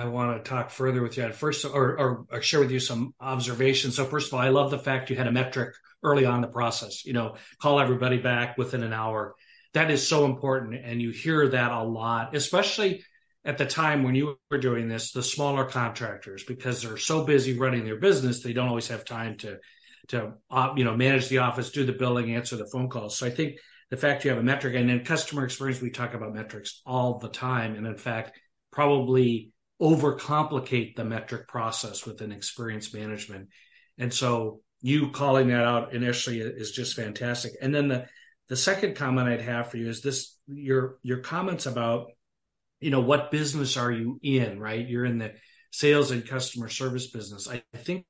I 0.00 0.06
want 0.06 0.42
to 0.42 0.48
talk 0.48 0.70
further 0.70 1.02
with 1.02 1.18
you 1.18 1.24
at 1.24 1.34
first, 1.34 1.64
or, 1.66 1.98
or, 1.98 2.24
or, 2.30 2.40
share 2.40 2.60
with 2.60 2.70
you 2.70 2.80
some 2.80 3.14
observations. 3.20 3.96
So, 3.96 4.06
first 4.06 4.28
of 4.28 4.34
all, 4.34 4.40
I 4.40 4.48
love 4.48 4.70
the 4.70 4.78
fact 4.78 5.10
you 5.10 5.16
had 5.16 5.26
a 5.26 5.32
metric 5.32 5.74
early 6.02 6.24
on 6.24 6.40
the 6.40 6.48
process. 6.48 7.04
You 7.04 7.12
know, 7.12 7.36
call 7.60 7.78
everybody 7.78 8.16
back 8.16 8.56
within 8.56 8.82
an 8.82 8.94
hour. 8.94 9.34
That 9.74 9.90
is 9.90 10.06
so 10.06 10.24
important, 10.24 10.74
and 10.82 11.02
you 11.02 11.10
hear 11.10 11.48
that 11.48 11.70
a 11.70 11.82
lot, 11.82 12.34
especially 12.34 13.04
at 13.44 13.58
the 13.58 13.66
time 13.66 14.02
when 14.02 14.14
you 14.14 14.38
were 14.50 14.58
doing 14.58 14.88
this. 14.88 15.12
The 15.12 15.22
smaller 15.22 15.66
contractors, 15.66 16.44
because 16.44 16.80
they're 16.80 16.96
so 16.96 17.24
busy 17.24 17.58
running 17.58 17.84
their 17.84 17.98
business, 17.98 18.42
they 18.42 18.54
don't 18.54 18.68
always 18.68 18.88
have 18.88 19.04
time 19.04 19.36
to 19.38 19.58
to 20.08 20.32
uh, 20.50 20.72
you 20.76 20.84
know 20.84 20.96
manage 20.96 21.28
the 21.28 21.38
office, 21.38 21.70
do 21.70 21.84
the 21.84 21.92
billing, 21.92 22.34
answer 22.34 22.56
the 22.56 22.70
phone 22.72 22.88
calls. 22.88 23.18
So, 23.18 23.26
I 23.26 23.30
think 23.30 23.58
the 23.90 23.98
fact 23.98 24.24
you 24.24 24.30
have 24.30 24.40
a 24.40 24.42
metric, 24.42 24.76
and 24.76 24.90
in 24.90 25.04
customer 25.04 25.44
experience, 25.44 25.82
we 25.82 25.90
talk 25.90 26.14
about 26.14 26.32
metrics 26.32 26.80
all 26.86 27.18
the 27.18 27.28
time, 27.28 27.74
and 27.74 27.86
in 27.86 27.98
fact, 27.98 28.38
probably 28.70 29.52
overcomplicate 29.80 30.94
the 30.94 31.04
metric 31.04 31.48
process 31.48 32.04
within 32.04 32.32
experience 32.32 32.92
management. 32.92 33.48
And 33.98 34.12
so 34.12 34.60
you 34.82 35.10
calling 35.10 35.48
that 35.48 35.64
out 35.64 35.94
initially 35.94 36.40
is 36.40 36.72
just 36.72 36.96
fantastic. 36.96 37.52
And 37.60 37.74
then 37.74 37.88
the 37.88 38.06
the 38.48 38.56
second 38.56 38.96
comment 38.96 39.28
I'd 39.28 39.42
have 39.42 39.70
for 39.70 39.76
you 39.76 39.88
is 39.88 40.02
this: 40.02 40.36
your 40.46 40.98
your 41.02 41.18
comments 41.18 41.66
about, 41.66 42.08
you 42.80 42.90
know, 42.90 43.00
what 43.00 43.30
business 43.30 43.76
are 43.76 43.92
you 43.92 44.18
in? 44.22 44.58
Right, 44.58 44.86
you're 44.86 45.04
in 45.04 45.18
the 45.18 45.34
sales 45.70 46.10
and 46.10 46.26
customer 46.26 46.68
service 46.68 47.10
business. 47.10 47.48
I 47.48 47.62
think 47.76 48.06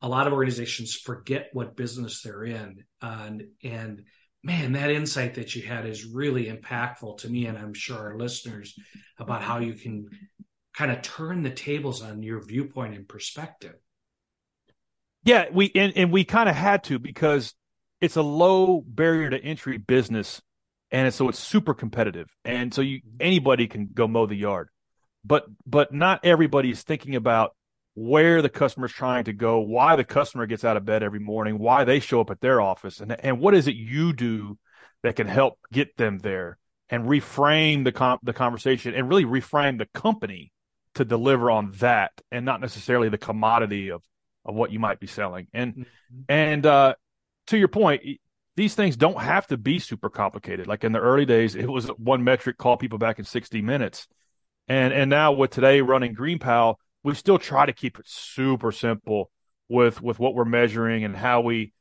a 0.00 0.08
lot 0.08 0.26
of 0.26 0.32
organizations 0.32 0.94
forget 0.94 1.50
what 1.52 1.76
business 1.76 2.22
they're 2.22 2.44
in, 2.44 2.84
and 3.02 3.42
and 3.62 4.02
man, 4.42 4.72
that 4.72 4.90
insight 4.90 5.34
that 5.34 5.54
you 5.54 5.62
had 5.62 5.84
is 5.84 6.06
really 6.06 6.46
impactful 6.46 7.18
to 7.18 7.28
me, 7.28 7.46
and 7.46 7.58
I'm 7.58 7.74
sure 7.74 7.98
our 7.98 8.16
listeners 8.16 8.74
about 9.18 9.42
how 9.42 9.58
you 9.58 9.74
can 9.74 10.06
kind 10.78 10.92
of 10.92 11.02
turn 11.02 11.42
the 11.42 11.50
tables 11.50 12.02
on 12.02 12.22
your 12.22 12.40
viewpoint 12.40 12.94
and 12.94 13.08
perspective. 13.08 13.74
Yeah, 15.24 15.46
we 15.52 15.72
and, 15.74 15.92
and 15.96 16.12
we 16.12 16.22
kind 16.22 16.48
of 16.48 16.54
had 16.54 16.84
to 16.84 17.00
because 17.00 17.52
it's 18.00 18.14
a 18.14 18.22
low 18.22 18.84
barrier 18.86 19.28
to 19.28 19.42
entry 19.42 19.76
business, 19.76 20.40
and 20.92 21.12
so 21.12 21.28
it's 21.28 21.38
super 21.40 21.74
competitive, 21.74 22.28
and 22.44 22.72
so 22.72 22.80
you 22.80 22.98
mm-hmm. 22.98 23.16
anybody 23.18 23.66
can 23.66 23.88
go 23.92 24.06
mow 24.06 24.26
the 24.26 24.36
yard, 24.36 24.68
but 25.24 25.46
but 25.66 25.92
not 25.92 26.24
everybody 26.24 26.70
is 26.70 26.84
thinking 26.84 27.16
about 27.16 27.56
where 27.94 28.40
the 28.40 28.48
customer's 28.48 28.92
trying 28.92 29.24
to 29.24 29.32
go, 29.32 29.58
why 29.58 29.96
the 29.96 30.04
customer 30.04 30.46
gets 30.46 30.64
out 30.64 30.76
of 30.76 30.84
bed 30.84 31.02
every 31.02 31.18
morning, 31.18 31.58
why 31.58 31.82
they 31.82 31.98
show 31.98 32.20
up 32.20 32.30
at 32.30 32.40
their 32.40 32.60
office, 32.60 33.00
and 33.00 33.18
and 33.24 33.40
what 33.40 33.52
is 33.52 33.66
it 33.66 33.74
you 33.74 34.12
do 34.12 34.56
that 35.02 35.16
can 35.16 35.26
help 35.26 35.58
get 35.72 35.96
them 35.96 36.18
there 36.18 36.56
and 36.88 37.06
reframe 37.06 37.82
the 37.82 37.92
com- 37.92 38.20
the 38.22 38.32
conversation 38.32 38.94
and 38.94 39.08
really 39.08 39.24
reframe 39.24 39.76
the 39.76 39.86
company 39.86 40.52
to 40.94 41.04
deliver 41.04 41.50
on 41.50 41.72
that 41.78 42.12
and 42.30 42.44
not 42.44 42.60
necessarily 42.60 43.08
the 43.08 43.18
commodity 43.18 43.90
of 43.90 44.02
of 44.44 44.54
what 44.54 44.72
you 44.72 44.78
might 44.78 44.98
be 44.98 45.06
selling. 45.06 45.46
And 45.52 45.72
mm-hmm. 45.74 46.20
and 46.28 46.66
uh, 46.66 46.94
to 47.48 47.58
your 47.58 47.68
point, 47.68 48.02
these 48.56 48.74
things 48.74 48.96
don't 48.96 49.20
have 49.20 49.46
to 49.48 49.56
be 49.56 49.78
super 49.78 50.08
complicated. 50.10 50.66
Like 50.66 50.84
in 50.84 50.92
the 50.92 51.00
early 51.00 51.26
days, 51.26 51.54
it 51.54 51.68
was 51.68 51.86
one 51.98 52.24
metric 52.24 52.58
call 52.58 52.76
people 52.76 52.98
back 52.98 53.18
in 53.18 53.24
60 53.24 53.62
minutes. 53.62 54.08
And 54.66 54.92
and 54.92 55.10
now 55.10 55.32
with 55.32 55.50
today 55.50 55.80
running 55.80 56.14
GreenPal, 56.14 56.76
we 57.02 57.14
still 57.14 57.38
try 57.38 57.66
to 57.66 57.72
keep 57.72 57.98
it 57.98 58.08
super 58.08 58.72
simple 58.72 59.30
with 59.68 60.02
with 60.02 60.18
what 60.18 60.34
we're 60.34 60.44
measuring 60.44 61.04
and 61.04 61.14
how 61.14 61.40
we 61.40 61.72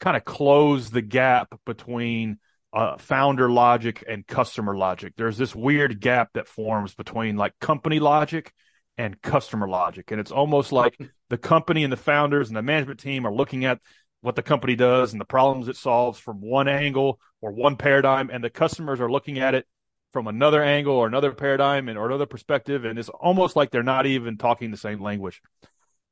kind 0.00 0.16
of 0.16 0.24
close 0.24 0.90
the 0.90 1.02
gap 1.02 1.58
between 1.64 2.38
uh, 2.72 2.96
founder 2.96 3.50
logic 3.50 4.04
and 4.08 4.26
customer 4.26 4.76
logic. 4.76 5.14
There's 5.16 5.36
this 5.36 5.54
weird 5.54 6.00
gap 6.00 6.30
that 6.34 6.48
forms 6.48 6.94
between 6.94 7.36
like 7.36 7.58
company 7.60 8.00
logic 8.00 8.52
and 8.96 9.20
customer 9.20 9.68
logic, 9.68 10.10
and 10.10 10.20
it's 10.20 10.30
almost 10.30 10.72
like 10.72 10.98
the 11.28 11.38
company 11.38 11.84
and 11.84 11.92
the 11.92 11.96
founders 11.98 12.48
and 12.48 12.56
the 12.56 12.62
management 12.62 13.00
team 13.00 13.26
are 13.26 13.34
looking 13.34 13.64
at 13.64 13.80
what 14.20 14.36
the 14.36 14.42
company 14.42 14.76
does 14.76 15.12
and 15.12 15.20
the 15.20 15.26
problems 15.26 15.68
it 15.68 15.76
solves 15.76 16.18
from 16.18 16.40
one 16.40 16.68
angle 16.68 17.18
or 17.40 17.52
one 17.52 17.76
paradigm, 17.76 18.30
and 18.30 18.42
the 18.42 18.50
customers 18.50 19.00
are 19.00 19.10
looking 19.10 19.38
at 19.38 19.54
it 19.54 19.66
from 20.12 20.26
another 20.26 20.62
angle 20.62 20.94
or 20.94 21.06
another 21.06 21.32
paradigm 21.32 21.88
and 21.88 21.98
or 21.98 22.06
another 22.06 22.26
perspective, 22.26 22.84
and 22.84 22.98
it's 22.98 23.08
almost 23.08 23.56
like 23.56 23.70
they're 23.70 23.82
not 23.82 24.06
even 24.06 24.38
talking 24.38 24.70
the 24.70 24.76
same 24.76 25.00
language. 25.00 25.40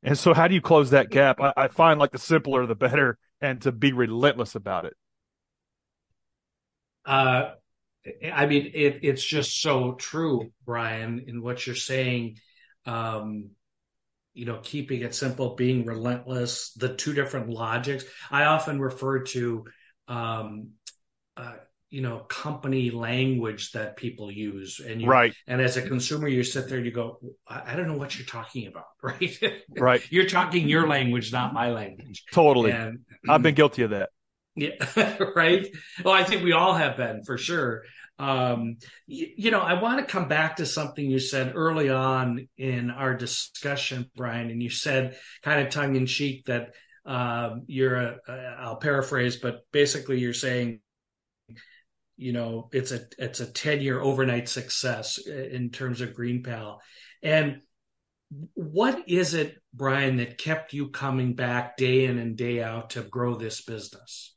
And 0.02 0.18
so, 0.18 0.34
how 0.34 0.48
do 0.48 0.54
you 0.54 0.60
close 0.60 0.90
that 0.90 1.10
gap? 1.10 1.40
I, 1.40 1.52
I 1.56 1.68
find 1.68 2.00
like 2.00 2.10
the 2.10 2.18
simpler 2.18 2.66
the 2.66 2.74
better, 2.74 3.18
and 3.40 3.60
to 3.62 3.72
be 3.72 3.92
relentless 3.92 4.54
about 4.54 4.86
it. 4.86 4.94
Uh, 7.04 7.50
I 8.32 8.46
mean, 8.46 8.70
it, 8.74 9.00
it's 9.02 9.24
just 9.24 9.60
so 9.60 9.92
true, 9.92 10.52
Bryan, 10.64 11.24
in 11.26 11.42
what 11.42 11.66
you're 11.66 11.76
saying. 11.76 12.38
Um, 12.86 13.50
you 14.32 14.46
know, 14.46 14.60
keeping 14.62 15.02
it 15.02 15.14
simple, 15.14 15.54
being 15.56 15.84
relentless, 15.84 16.72
the 16.74 16.94
two 16.94 17.12
different 17.12 17.50
logics. 17.50 18.04
I 18.30 18.44
often 18.44 18.80
refer 18.80 19.24
to 19.24 19.64
um, 20.08 20.70
uh, 21.36 21.56
you 21.90 22.00
know 22.00 22.20
company 22.20 22.90
language 22.90 23.72
that 23.72 23.96
people 23.96 24.30
use 24.30 24.80
and 24.80 25.02
you, 25.02 25.08
right. 25.08 25.34
and 25.48 25.60
as 25.60 25.76
a 25.76 25.82
consumer 25.82 26.28
you 26.28 26.44
sit 26.44 26.68
there 26.68 26.76
and 26.76 26.86
you 26.86 26.92
go 26.92 27.18
I, 27.48 27.72
I 27.72 27.76
don't 27.76 27.88
know 27.88 27.96
what 27.96 28.16
you're 28.16 28.26
talking 28.26 28.68
about 28.68 28.84
right? 29.02 29.36
Right. 29.76 30.02
You're 30.10 30.28
talking 30.28 30.68
your 30.68 30.86
language 30.86 31.32
not 31.32 31.52
my 31.52 31.70
language. 31.70 32.24
Totally. 32.32 32.70
And, 32.70 33.00
i've 33.28 33.42
been 33.42 33.54
guilty 33.54 33.82
of 33.82 33.90
that 33.90 34.10
yeah 34.56 35.16
right? 35.36 35.66
Well 36.04 36.14
i 36.14 36.24
think 36.24 36.42
we 36.42 36.52
all 36.52 36.74
have 36.74 36.96
been 36.96 37.22
for 37.24 37.38
sure. 37.38 37.84
Um, 38.18 38.76
you, 39.06 39.28
you 39.34 39.50
know 39.50 39.60
i 39.60 39.80
want 39.80 39.98
to 40.00 40.12
come 40.12 40.28
back 40.28 40.56
to 40.56 40.66
something 40.66 41.10
you 41.10 41.18
said 41.18 41.52
early 41.54 41.88
on 41.88 42.48
in 42.58 42.90
our 42.90 43.14
discussion 43.14 44.10
bryan 44.14 44.50
and 44.50 44.62
you 44.62 44.68
said 44.68 45.16
kind 45.42 45.66
of 45.66 45.72
tongue-in-cheek 45.72 46.44
that 46.44 46.74
um, 47.06 47.62
you're 47.66 47.96
a, 47.96 48.18
a 48.28 48.32
i'll 48.60 48.76
paraphrase 48.76 49.36
but 49.36 49.60
basically 49.72 50.18
you're 50.18 50.34
saying 50.34 50.80
you 52.20 52.34
know 52.34 52.68
it's 52.72 52.92
a 52.92 53.00
it's 53.18 53.40
a 53.40 53.50
10 53.50 53.80
year 53.80 53.98
overnight 53.98 54.48
success 54.48 55.16
in 55.16 55.70
terms 55.70 56.02
of 56.02 56.14
Green 56.14 56.42
GreenPal 56.42 56.78
and 57.22 57.62
what 58.52 59.08
is 59.08 59.32
it 59.32 59.56
bryan 59.72 60.18
that 60.18 60.36
kept 60.36 60.74
you 60.74 60.90
coming 60.90 61.34
back 61.34 61.78
day 61.78 62.04
in 62.04 62.18
and 62.18 62.36
day 62.36 62.62
out 62.62 62.90
to 62.90 63.00
grow 63.00 63.34
this 63.34 63.62
business 63.62 64.36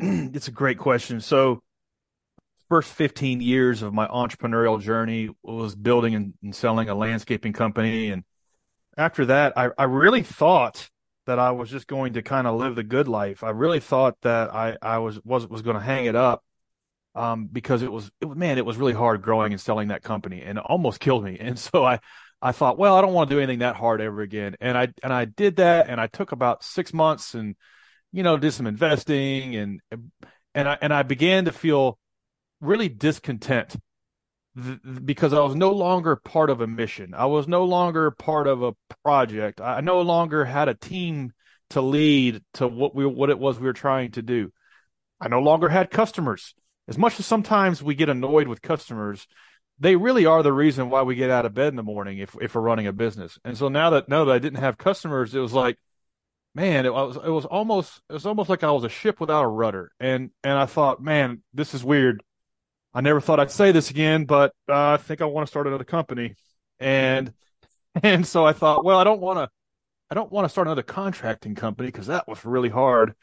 it's 0.34 0.48
a 0.48 0.52
great 0.52 0.78
question 0.78 1.20
so 1.20 1.62
first 2.68 2.92
15 2.92 3.40
years 3.40 3.82
of 3.82 3.92
my 3.92 4.06
entrepreneurial 4.06 4.80
journey 4.80 5.30
was 5.42 5.74
building 5.74 6.14
and, 6.14 6.34
and 6.42 6.54
selling 6.54 6.88
a 6.88 6.94
landscaping 6.94 7.52
company 7.52 8.10
and 8.10 8.24
after 8.96 9.26
that 9.26 9.56
I, 9.56 9.70
I 9.76 9.84
really 9.84 10.22
thought 10.22 10.88
that 11.26 11.38
I 11.38 11.50
was 11.52 11.70
just 11.70 11.86
going 11.86 12.14
to 12.14 12.22
kind 12.22 12.46
of 12.46 12.58
live 12.58 12.74
the 12.74 12.82
good 12.82 13.06
life. 13.06 13.44
I 13.44 13.50
really 13.50 13.78
thought 13.78 14.16
that 14.22 14.52
I, 14.52 14.76
I 14.82 14.98
was 14.98 15.20
was 15.24 15.46
was 15.46 15.62
going 15.62 15.76
to 15.76 15.82
hang 15.82 16.06
it 16.06 16.16
up 16.16 16.42
um, 17.14 17.46
because 17.46 17.82
it 17.82 17.92
was, 17.92 18.10
it, 18.20 18.28
man, 18.28 18.58
it 18.58 18.64
was 18.64 18.76
really 18.76 18.92
hard 18.92 19.22
growing 19.22 19.52
and 19.52 19.60
selling 19.60 19.88
that 19.88 20.02
company 20.02 20.42
and 20.42 20.58
almost 20.58 21.00
killed 21.00 21.24
me. 21.24 21.38
And 21.40 21.58
so 21.58 21.84
I, 21.84 22.00
I 22.42 22.52
thought, 22.52 22.78
well, 22.78 22.94
I 22.94 23.00
don't 23.00 23.12
want 23.12 23.28
to 23.28 23.36
do 23.36 23.40
anything 23.40 23.58
that 23.60 23.76
hard 23.76 24.00
ever 24.00 24.22
again. 24.22 24.56
And 24.60 24.76
I, 24.78 24.88
and 25.02 25.12
I 25.12 25.24
did 25.24 25.56
that 25.56 25.88
and 25.88 26.00
I 26.00 26.06
took 26.06 26.32
about 26.32 26.64
six 26.64 26.94
months 26.94 27.34
and, 27.34 27.56
you 28.12 28.22
know, 28.22 28.36
did 28.36 28.52
some 28.52 28.66
investing 28.66 29.56
and, 29.56 29.80
and 30.54 30.68
I, 30.68 30.78
and 30.80 30.92
I 30.92 31.02
began 31.02 31.44
to 31.46 31.52
feel 31.52 31.98
really 32.60 32.88
discontent 32.88 33.76
th- 34.56 34.78
because 35.04 35.32
I 35.32 35.40
was 35.40 35.54
no 35.54 35.72
longer 35.72 36.16
part 36.16 36.50
of 36.50 36.60
a 36.60 36.66
mission. 36.66 37.14
I 37.14 37.26
was 37.26 37.46
no 37.46 37.64
longer 37.64 38.10
part 38.10 38.46
of 38.46 38.62
a 38.62 38.74
project. 39.04 39.60
I 39.60 39.80
no 39.80 40.02
longer 40.02 40.44
had 40.44 40.68
a 40.68 40.74
team 40.74 41.32
to 41.70 41.80
lead 41.80 42.42
to 42.54 42.66
what 42.66 42.94
we, 42.94 43.06
what 43.06 43.30
it 43.30 43.38
was 43.38 43.58
we 43.58 43.66
were 43.66 43.72
trying 43.72 44.10
to 44.12 44.22
do. 44.22 44.52
I 45.20 45.28
no 45.28 45.40
longer 45.40 45.68
had 45.68 45.90
customers 45.90 46.54
as 46.90 46.98
much 46.98 47.20
as 47.20 47.24
sometimes 47.24 47.82
we 47.82 47.94
get 47.94 48.08
annoyed 48.08 48.48
with 48.48 48.60
customers, 48.60 49.28
they 49.78 49.94
really 49.94 50.26
are 50.26 50.42
the 50.42 50.52
reason 50.52 50.90
why 50.90 51.02
we 51.02 51.14
get 51.14 51.30
out 51.30 51.46
of 51.46 51.54
bed 51.54 51.68
in 51.68 51.76
the 51.76 51.84
morning 51.84 52.18
if 52.18 52.36
if 52.40 52.54
we're 52.54 52.60
running 52.60 52.88
a 52.88 52.92
business. 52.92 53.38
And 53.44 53.56
so 53.56 53.68
now 53.68 53.90
that 53.90 54.08
now 54.08 54.24
that 54.24 54.32
I 54.32 54.40
didn't 54.40 54.58
have 54.58 54.76
customers, 54.76 55.34
it 55.34 55.38
was 55.38 55.52
like, 55.52 55.78
man, 56.54 56.86
it 56.86 56.92
was 56.92 57.16
it 57.16 57.30
was 57.30 57.44
almost 57.44 58.00
it 58.08 58.12
was 58.12 58.26
almost 58.26 58.48
like 58.48 58.64
I 58.64 58.70
was 58.70 58.84
a 58.84 58.88
ship 58.88 59.20
without 59.20 59.44
a 59.44 59.48
rudder. 59.48 59.92
And 60.00 60.30
and 60.44 60.54
I 60.54 60.66
thought, 60.66 61.02
man, 61.02 61.42
this 61.54 61.74
is 61.74 61.84
weird. 61.84 62.22
I 62.94 63.00
never 63.00 63.20
thought 63.20 63.40
I'd 63.40 63.50
say 63.50 63.72
this 63.72 63.90
again, 63.90 64.24
but 64.24 64.52
uh, 64.68 64.92
I 64.92 64.96
think 64.96 65.20
I 65.20 65.26
want 65.26 65.46
to 65.46 65.50
start 65.50 65.66
another 65.66 65.84
company. 65.84 66.34
And 66.78 67.32
and 68.02 68.26
so 68.26 68.44
I 68.44 68.52
thought, 68.52 68.84
well, 68.84 68.98
I 68.98 69.04
don't 69.04 69.20
want 69.20 69.38
to 69.38 69.48
I 70.10 70.14
don't 70.14 70.32
want 70.32 70.44
to 70.44 70.48
start 70.48 70.66
another 70.66 70.82
contracting 70.82 71.54
company 71.54 71.88
because 71.88 72.08
that 72.08 72.26
was 72.28 72.44
really 72.44 72.68
hard 72.68 73.14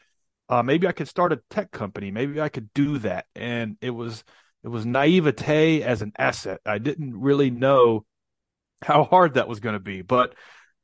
uh, 0.48 0.62
maybe 0.62 0.86
I 0.86 0.92
could 0.92 1.08
start 1.08 1.32
a 1.32 1.40
tech 1.50 1.70
company. 1.70 2.10
Maybe 2.10 2.40
I 2.40 2.48
could 2.48 2.72
do 2.72 2.98
that. 2.98 3.26
And 3.34 3.76
it 3.80 3.90
was 3.90 4.24
it 4.64 4.68
was 4.68 4.86
naivete 4.86 5.82
as 5.82 6.02
an 6.02 6.12
asset. 6.18 6.60
I 6.66 6.78
didn't 6.78 7.20
really 7.20 7.50
know 7.50 8.04
how 8.82 9.04
hard 9.04 9.34
that 9.34 9.48
was 9.48 9.60
going 9.60 9.74
to 9.74 9.80
be, 9.80 10.02
but 10.02 10.34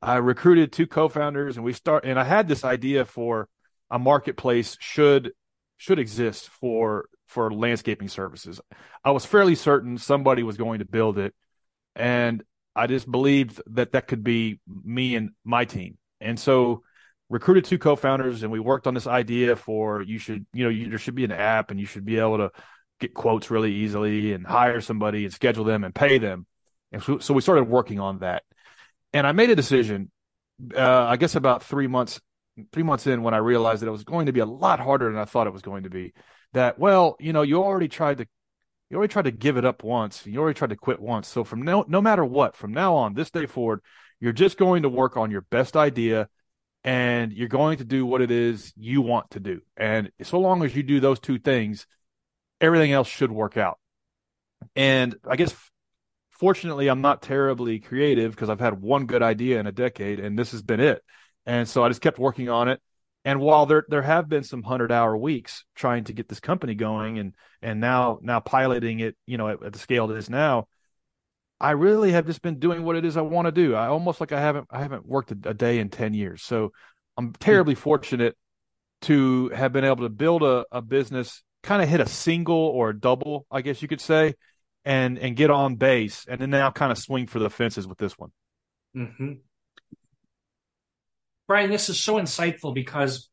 I 0.01 0.17
recruited 0.17 0.71
two 0.71 0.87
co-founders 0.87 1.57
and 1.57 1.65
we 1.65 1.73
start 1.73 2.05
and 2.05 2.19
I 2.19 2.23
had 2.23 2.47
this 2.47 2.63
idea 2.63 3.05
for 3.05 3.47
a 3.89 3.99
marketplace 3.99 4.77
should 4.79 5.31
should 5.77 5.99
exist 5.99 6.49
for 6.49 7.09
for 7.27 7.51
landscaping 7.51 8.07
services. 8.07 8.61
I 9.03 9.11
was 9.11 9.25
fairly 9.25 9.55
certain 9.55 9.97
somebody 9.97 10.43
was 10.43 10.57
going 10.57 10.79
to 10.79 10.85
build 10.85 11.17
it 11.17 11.33
and 11.95 12.43
I 12.75 12.87
just 12.87 13.09
believed 13.09 13.61
that 13.67 13.93
that 13.93 14.07
could 14.07 14.23
be 14.23 14.59
me 14.67 15.15
and 15.15 15.31
my 15.43 15.65
team. 15.65 15.97
And 16.19 16.39
so 16.39 16.83
recruited 17.29 17.65
two 17.65 17.77
co-founders 17.77 18.43
and 18.43 18.51
we 18.51 18.59
worked 18.59 18.87
on 18.87 18.93
this 18.93 19.07
idea 19.07 19.55
for 19.55 20.01
you 20.01 20.19
should 20.19 20.45
you 20.53 20.63
know 20.63 20.69
you, 20.69 20.89
there 20.89 20.99
should 20.99 21.15
be 21.15 21.25
an 21.25 21.31
app 21.31 21.71
and 21.71 21.79
you 21.79 21.85
should 21.85 22.05
be 22.05 22.19
able 22.19 22.37
to 22.37 22.51
get 22.99 23.13
quotes 23.13 23.49
really 23.49 23.73
easily 23.73 24.33
and 24.33 24.45
hire 24.45 24.79
somebody 24.79 25.25
and 25.25 25.33
schedule 25.33 25.63
them 25.63 25.83
and 25.83 25.95
pay 25.95 26.17
them 26.17 26.45
and 26.91 27.01
so, 27.03 27.17
so 27.17 27.33
we 27.33 27.41
started 27.41 27.63
working 27.63 27.99
on 27.99 28.19
that 28.19 28.43
and 29.15 29.25
i 29.25 29.31
made 29.31 29.49
a 29.49 29.55
decision 29.55 30.11
uh, 30.75 31.05
i 31.05 31.17
guess 31.17 31.35
about 31.35 31.63
three 31.63 31.87
months 31.87 32.21
three 32.71 32.83
months 32.83 33.07
in 33.07 33.23
when 33.23 33.33
i 33.33 33.37
realized 33.37 33.81
that 33.81 33.87
it 33.87 33.91
was 33.91 34.03
going 34.03 34.27
to 34.27 34.31
be 34.31 34.39
a 34.39 34.45
lot 34.45 34.79
harder 34.79 35.11
than 35.11 35.19
i 35.19 35.25
thought 35.25 35.47
it 35.47 35.53
was 35.53 35.63
going 35.63 35.83
to 35.83 35.89
be 35.89 36.13
that 36.53 36.77
well 36.77 37.15
you 37.19 37.33
know 37.33 37.41
you 37.41 37.61
already 37.63 37.87
tried 37.87 38.19
to 38.19 38.27
you 38.89 38.97
already 38.97 39.11
tried 39.11 39.25
to 39.25 39.31
give 39.31 39.57
it 39.57 39.65
up 39.65 39.83
once 39.83 40.25
you 40.25 40.39
already 40.39 40.57
tried 40.57 40.69
to 40.69 40.75
quit 40.75 41.01
once 41.01 41.27
so 41.27 41.43
from 41.43 41.63
no 41.63 41.83
no 41.87 42.01
matter 42.01 42.23
what 42.23 42.55
from 42.55 42.71
now 42.71 42.95
on 42.95 43.15
this 43.15 43.31
day 43.31 43.47
forward 43.47 43.81
you're 44.19 44.31
just 44.31 44.57
going 44.57 44.83
to 44.83 44.89
work 44.89 45.17
on 45.17 45.31
your 45.31 45.41
best 45.41 45.75
idea 45.75 46.29
and 46.85 47.33
you're 47.33 47.47
going 47.47 47.79
to 47.79 47.83
do 47.83 48.05
what 48.05 48.21
it 48.21 48.29
is 48.29 48.71
you 48.77 49.01
want 49.01 49.31
to 49.31 49.39
do. 49.39 49.61
And 49.75 50.11
so 50.21 50.39
long 50.39 50.63
as 50.63 50.75
you 50.75 50.83
do 50.83 50.99
those 50.99 51.19
two 51.19 51.39
things, 51.39 51.87
everything 52.61 52.91
else 52.91 53.07
should 53.07 53.31
work 53.31 53.57
out. 53.57 53.79
And 54.75 55.15
I 55.27 55.35
guess 55.35 55.53
fortunately, 56.39 56.87
I'm 56.87 57.01
not 57.01 57.21
terribly 57.21 57.79
creative 57.79 58.31
because 58.31 58.49
I've 58.49 58.59
had 58.59 58.81
one 58.81 59.05
good 59.05 59.23
idea 59.23 59.59
in 59.59 59.67
a 59.67 59.71
decade, 59.71 60.19
and 60.19 60.37
this 60.37 60.51
has 60.51 60.61
been 60.61 60.79
it. 60.79 61.01
And 61.45 61.67
so 61.67 61.83
I 61.83 61.89
just 61.89 62.01
kept 62.01 62.19
working 62.19 62.49
on 62.49 62.67
it. 62.69 62.81
And 63.23 63.39
while 63.39 63.65
there 63.65 63.85
there 63.89 64.03
have 64.03 64.29
been 64.29 64.43
some 64.43 64.61
hundred 64.61 64.91
hour 64.91 65.17
weeks 65.17 65.65
trying 65.75 66.03
to 66.05 66.13
get 66.13 66.27
this 66.29 66.39
company 66.39 66.75
going, 66.75 67.17
and 67.17 67.33
and 67.61 67.79
now 67.79 68.19
now 68.21 68.39
piloting 68.39 68.99
it, 68.99 69.15
you 69.25 69.37
know, 69.37 69.47
at, 69.47 69.63
at 69.63 69.73
the 69.73 69.79
scale 69.79 70.11
it 70.11 70.17
is 70.17 70.29
now, 70.29 70.67
I 71.59 71.71
really 71.71 72.11
have 72.11 72.27
just 72.27 72.41
been 72.41 72.59
doing 72.59 72.83
what 72.83 72.95
it 72.95 73.05
is 73.05 73.17
I 73.17 73.21
want 73.21 73.47
to 73.47 73.51
do. 73.51 73.73
I 73.73 73.87
almost 73.87 74.19
like 74.19 74.31
I 74.31 74.39
haven't 74.39 74.67
I 74.69 74.81
haven't 74.81 75.05
worked 75.07 75.31
a, 75.31 75.49
a 75.49 75.53
day 75.53 75.79
in 75.79 75.89
ten 75.89 76.13
years. 76.13 76.43
So 76.43 76.71
I'm 77.17 77.33
terribly 77.33 77.75
fortunate 77.75 78.35
to 79.03 79.49
have 79.49 79.71
been 79.73 79.85
able 79.85 80.03
to 80.03 80.09
build 80.09 80.43
a, 80.43 80.65
a 80.71 80.81
business, 80.81 81.43
kind 81.63 81.81
of 81.81 81.89
hit 81.89 81.99
a 81.99 82.07
single 82.07 82.55
or 82.55 82.89
a 82.89 82.99
double, 82.99 83.45
I 83.49 83.61
guess 83.61 83.81
you 83.81 83.87
could 83.87 84.01
say, 84.01 84.35
and 84.85 85.17
and 85.17 85.35
get 85.35 85.49
on 85.49 85.75
base, 85.75 86.25
and 86.29 86.39
then 86.39 86.51
now 86.51 86.71
kind 86.71 86.91
of 86.91 86.97
swing 86.97 87.27
for 87.27 87.39
the 87.39 87.49
fences 87.49 87.87
with 87.87 87.97
this 87.97 88.17
one. 88.17 88.31
Mm-hmm. 88.95 89.33
Bryan, 91.47 91.69
this 91.69 91.89
is 91.89 91.99
so 91.99 92.15
insightful 92.15 92.73
because 92.73 93.29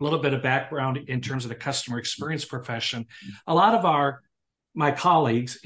a 0.00 0.04
little 0.04 0.18
bit 0.18 0.32
of 0.32 0.42
background 0.42 0.98
in 1.08 1.20
terms 1.20 1.44
of 1.44 1.50
the 1.50 1.54
customer 1.54 1.98
experience 1.98 2.44
profession. 2.44 3.06
A 3.46 3.54
lot 3.54 3.74
of 3.74 3.84
our 3.84 4.22
my 4.74 4.92
colleagues 4.92 5.58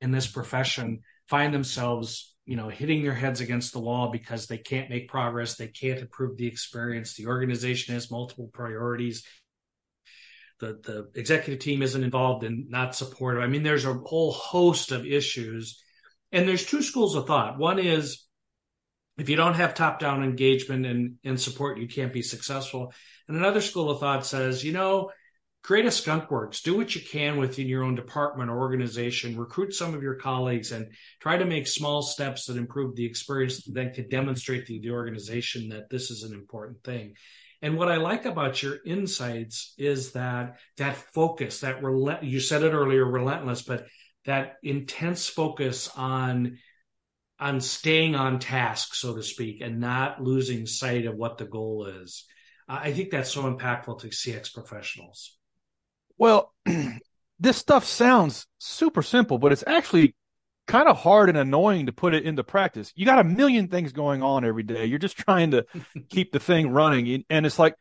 in 0.00 0.10
this 0.10 0.26
profession 0.26 1.00
find 1.28 1.52
themselves, 1.52 2.34
you 2.44 2.56
know, 2.56 2.68
hitting 2.68 3.02
their 3.02 3.14
heads 3.14 3.40
against 3.40 3.72
the 3.72 3.78
wall 3.78 4.10
because 4.10 4.46
they 4.46 4.58
can't 4.58 4.90
make 4.90 5.08
progress, 5.08 5.56
they 5.56 5.68
can't 5.68 6.00
improve 6.00 6.36
the 6.36 6.46
experience, 6.46 7.14
the 7.14 7.26
organization 7.26 7.94
has 7.94 8.10
multiple 8.10 8.50
priorities. 8.52 9.24
The, 10.58 10.78
the 10.82 11.10
executive 11.14 11.60
team 11.60 11.82
isn't 11.82 12.02
involved 12.02 12.44
and 12.44 12.70
not 12.70 12.94
supportive. 12.94 13.42
I 13.42 13.46
mean, 13.46 13.62
there's 13.62 13.84
a 13.84 13.94
whole 13.94 14.32
host 14.32 14.90
of 14.90 15.06
issues. 15.06 15.82
And 16.32 16.48
there's 16.48 16.66
two 16.66 16.82
schools 16.82 17.14
of 17.14 17.26
thought. 17.26 17.58
One 17.58 17.78
is 17.78 18.26
if 19.18 19.28
you 19.28 19.36
don't 19.36 19.54
have 19.54 19.74
top 19.74 19.98
down 19.98 20.22
engagement 20.22 20.86
and, 20.86 21.16
and 21.24 21.40
support, 21.40 21.78
you 21.78 21.88
can't 21.88 22.12
be 22.12 22.22
successful. 22.22 22.92
And 23.28 23.36
another 23.36 23.60
school 23.60 23.90
of 23.90 24.00
thought 24.00 24.26
says, 24.26 24.64
you 24.64 24.72
know, 24.72 25.10
create 25.62 25.86
a 25.86 25.90
skunk 25.90 26.30
works, 26.30 26.62
do 26.62 26.76
what 26.76 26.94
you 26.94 27.00
can 27.00 27.38
within 27.38 27.66
your 27.66 27.82
own 27.82 27.96
department 27.96 28.50
or 28.50 28.58
organization, 28.58 29.36
recruit 29.36 29.74
some 29.74 29.94
of 29.94 30.02
your 30.02 30.14
colleagues 30.14 30.70
and 30.70 30.92
try 31.20 31.36
to 31.36 31.44
make 31.44 31.66
small 31.66 32.02
steps 32.02 32.46
that 32.46 32.56
improve 32.56 32.94
the 32.94 33.04
experience 33.04 33.64
that 33.64 33.94
could 33.94 34.08
demonstrate 34.08 34.66
to 34.66 34.78
the 34.78 34.90
organization 34.90 35.70
that 35.70 35.90
this 35.90 36.10
is 36.12 36.22
an 36.22 36.32
important 36.32 36.84
thing. 36.84 37.14
And 37.62 37.76
what 37.76 37.90
I 37.90 37.96
like 37.96 38.24
about 38.24 38.62
your 38.62 38.78
insights 38.84 39.74
is 39.78 40.12
that 40.12 40.58
that 40.76 40.96
focus, 40.96 41.60
that 41.60 41.82
relent, 41.82 42.22
you 42.22 42.40
said 42.40 42.62
it 42.62 42.72
earlier, 42.72 43.04
relentless, 43.04 43.62
but 43.62 43.86
that 44.24 44.56
intense 44.62 45.26
focus 45.26 45.90
on 45.96 46.58
on 47.38 47.60
staying 47.60 48.14
on 48.14 48.38
task, 48.38 48.94
so 48.94 49.14
to 49.14 49.22
speak, 49.22 49.60
and 49.60 49.78
not 49.78 50.22
losing 50.22 50.66
sight 50.66 51.04
of 51.04 51.16
what 51.16 51.36
the 51.36 51.44
goal 51.44 51.86
is. 52.02 52.24
Uh, 52.68 52.80
I 52.82 52.92
think 52.92 53.10
that's 53.10 53.30
so 53.30 53.42
impactful 53.42 54.00
to 54.00 54.08
CX 54.08 54.54
professionals. 54.54 55.36
Well, 56.16 56.54
this 57.38 57.58
stuff 57.58 57.84
sounds 57.84 58.46
super 58.58 59.02
simple, 59.02 59.38
but 59.38 59.52
it's 59.52 59.64
actually 59.66 60.14
kind 60.66 60.88
of 60.88 60.98
hard 60.98 61.28
and 61.28 61.38
annoying 61.38 61.86
to 61.86 61.92
put 61.92 62.14
it 62.14 62.24
into 62.24 62.42
practice. 62.44 62.92
You 62.96 63.06
got 63.06 63.18
a 63.18 63.24
million 63.24 63.68
things 63.68 63.92
going 63.92 64.22
on 64.22 64.44
every 64.44 64.62
day. 64.62 64.86
You're 64.86 64.98
just 64.98 65.16
trying 65.16 65.52
to 65.52 65.66
keep 66.08 66.32
the 66.32 66.40
thing 66.40 66.70
running, 66.70 67.24
and 67.30 67.46
it's 67.46 67.58
like, 67.58 67.74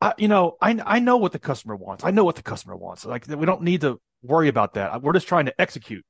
I, 0.00 0.14
you 0.18 0.28
know, 0.28 0.56
I 0.60 0.78
I 0.84 0.98
know 0.98 1.18
what 1.18 1.32
the 1.32 1.38
customer 1.38 1.76
wants. 1.76 2.04
I 2.04 2.10
know 2.10 2.24
what 2.24 2.36
the 2.36 2.42
customer 2.42 2.76
wants. 2.76 3.04
Like 3.04 3.26
we 3.28 3.46
don't 3.46 3.62
need 3.62 3.82
to 3.82 4.00
worry 4.22 4.48
about 4.48 4.74
that. 4.74 5.02
We're 5.02 5.12
just 5.12 5.28
trying 5.28 5.46
to 5.46 5.60
execute. 5.60 6.04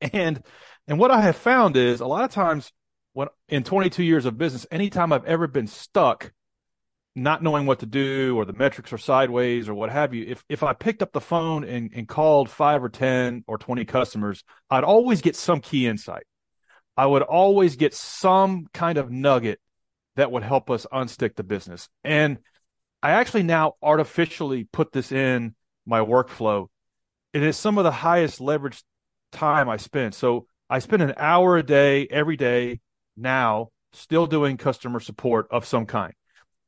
And 0.00 0.42
and 0.86 0.98
what 0.98 1.10
I 1.10 1.22
have 1.22 1.36
found 1.36 1.76
is 1.76 2.00
a 2.00 2.06
lot 2.06 2.24
of 2.24 2.30
times 2.30 2.72
when 3.14 3.28
in 3.48 3.64
22 3.64 4.04
years 4.04 4.26
of 4.26 4.38
business, 4.38 4.66
anytime 4.70 5.12
I've 5.12 5.24
ever 5.24 5.46
been 5.46 5.66
stuck, 5.66 6.32
not 7.14 7.42
knowing 7.42 7.66
what 7.66 7.80
to 7.80 7.86
do 7.86 8.36
or 8.36 8.44
the 8.44 8.52
metrics 8.52 8.92
are 8.92 8.98
sideways 8.98 9.68
or 9.68 9.74
what 9.74 9.90
have 9.90 10.14
you, 10.14 10.24
if 10.28 10.44
if 10.48 10.62
I 10.62 10.72
picked 10.72 11.02
up 11.02 11.12
the 11.12 11.20
phone 11.20 11.64
and, 11.64 11.90
and 11.94 12.06
called 12.06 12.48
five 12.48 12.82
or 12.82 12.88
10 12.88 13.44
or 13.46 13.58
20 13.58 13.84
customers, 13.84 14.44
I'd 14.70 14.84
always 14.84 15.20
get 15.20 15.36
some 15.36 15.60
key 15.60 15.86
insight. 15.86 16.24
I 16.96 17.06
would 17.06 17.22
always 17.22 17.76
get 17.76 17.94
some 17.94 18.66
kind 18.72 18.98
of 18.98 19.10
nugget 19.10 19.60
that 20.16 20.32
would 20.32 20.42
help 20.42 20.70
us 20.70 20.86
unstick 20.92 21.36
the 21.36 21.44
business. 21.44 21.88
And 22.02 22.38
I 23.02 23.12
actually 23.12 23.44
now 23.44 23.74
artificially 23.82 24.64
put 24.64 24.90
this 24.92 25.12
in 25.12 25.54
my 25.86 26.00
workflow. 26.00 26.66
It 27.32 27.42
is 27.42 27.56
some 27.56 27.78
of 27.78 27.84
the 27.84 27.92
highest 27.92 28.40
leverage 28.40 28.82
time 29.30 29.68
I 29.68 29.76
spend. 29.76 30.14
So 30.14 30.46
I 30.68 30.80
spend 30.80 31.02
an 31.02 31.14
hour 31.16 31.56
a 31.56 31.62
day 31.62 32.08
every 32.10 32.36
day 32.36 32.80
now 33.16 33.68
still 33.92 34.26
doing 34.26 34.56
customer 34.56 35.00
support 35.00 35.46
of 35.50 35.66
some 35.66 35.86
kind. 35.86 36.14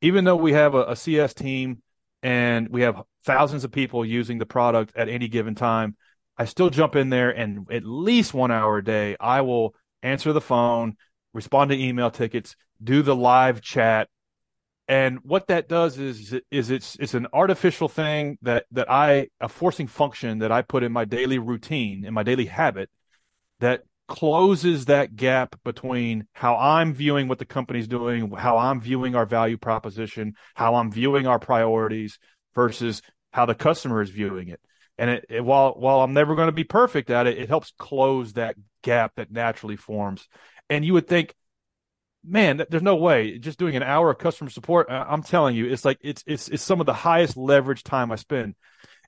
Even 0.01 0.23
though 0.25 0.35
we 0.35 0.53
have 0.53 0.73
a, 0.75 0.83
a 0.91 0.95
CS 0.95 1.33
team 1.33 1.81
and 2.23 2.69
we 2.69 2.81
have 2.81 3.01
thousands 3.23 3.63
of 3.63 3.71
people 3.71 4.05
using 4.05 4.37
the 4.37 4.45
product 4.45 4.95
at 4.95 5.09
any 5.09 5.27
given 5.27 5.55
time, 5.55 5.95
I 6.37 6.45
still 6.45 6.69
jump 6.69 6.95
in 6.95 7.09
there 7.09 7.29
and 7.29 7.67
at 7.71 7.85
least 7.85 8.33
one 8.33 8.51
hour 8.51 8.77
a 8.77 8.83
day, 8.83 9.15
I 9.19 9.41
will 9.41 9.75
answer 10.01 10.33
the 10.33 10.41
phone, 10.41 10.97
respond 11.33 11.69
to 11.69 11.79
email 11.79 12.09
tickets, 12.09 12.55
do 12.83 13.01
the 13.01 13.15
live 13.15 13.61
chat. 13.61 14.09
And 14.87 15.19
what 15.23 15.47
that 15.47 15.69
does 15.69 15.97
is, 15.97 16.35
is 16.49 16.69
it's, 16.69 16.97
it's 16.99 17.13
an 17.13 17.27
artificial 17.31 17.87
thing 17.87 18.37
that, 18.41 18.65
that 18.71 18.89
I, 18.89 19.27
a 19.39 19.47
forcing 19.47 19.87
function 19.87 20.39
that 20.39 20.51
I 20.51 20.63
put 20.63 20.83
in 20.83 20.91
my 20.91 21.05
daily 21.05 21.37
routine, 21.39 22.03
in 22.05 22.13
my 22.13 22.23
daily 22.23 22.45
habit 22.45 22.89
that 23.59 23.83
closes 24.11 24.85
that 24.85 25.15
gap 25.15 25.55
between 25.63 26.27
how 26.33 26.57
I'm 26.57 26.93
viewing 26.93 27.29
what 27.29 27.39
the 27.39 27.45
company's 27.45 27.87
doing, 27.87 28.29
how 28.31 28.57
I'm 28.57 28.81
viewing 28.81 29.15
our 29.15 29.25
value 29.25 29.57
proposition, 29.57 30.33
how 30.53 30.75
I'm 30.75 30.91
viewing 30.91 31.27
our 31.27 31.39
priorities 31.39 32.19
versus 32.53 33.01
how 33.31 33.45
the 33.45 33.55
customer 33.55 34.01
is 34.01 34.09
viewing 34.09 34.49
it. 34.49 34.59
And 34.97 35.09
it, 35.09 35.25
it, 35.29 35.45
while 35.45 35.75
while 35.77 36.01
I'm 36.01 36.13
never 36.13 36.35
going 36.35 36.49
to 36.49 36.51
be 36.51 36.65
perfect 36.65 37.09
at 37.09 37.25
it, 37.25 37.37
it 37.37 37.47
helps 37.47 37.71
close 37.77 38.33
that 38.33 38.55
gap 38.83 39.13
that 39.15 39.31
naturally 39.31 39.77
forms. 39.77 40.27
And 40.69 40.83
you 40.83 40.91
would 40.91 41.07
think, 41.07 41.33
man, 42.21 42.61
there's 42.69 42.83
no 42.83 42.97
way 42.97 43.37
just 43.37 43.59
doing 43.59 43.77
an 43.77 43.83
hour 43.83 44.11
of 44.11 44.17
customer 44.17 44.49
support. 44.49 44.87
I'm 44.89 45.23
telling 45.23 45.55
you, 45.55 45.67
it's 45.71 45.85
like 45.85 45.99
it's 46.01 46.21
it's 46.27 46.49
it's 46.49 46.63
some 46.63 46.81
of 46.81 46.85
the 46.85 46.93
highest 46.93 47.37
leverage 47.37 47.85
time 47.85 48.11
I 48.11 48.17
spend. 48.17 48.55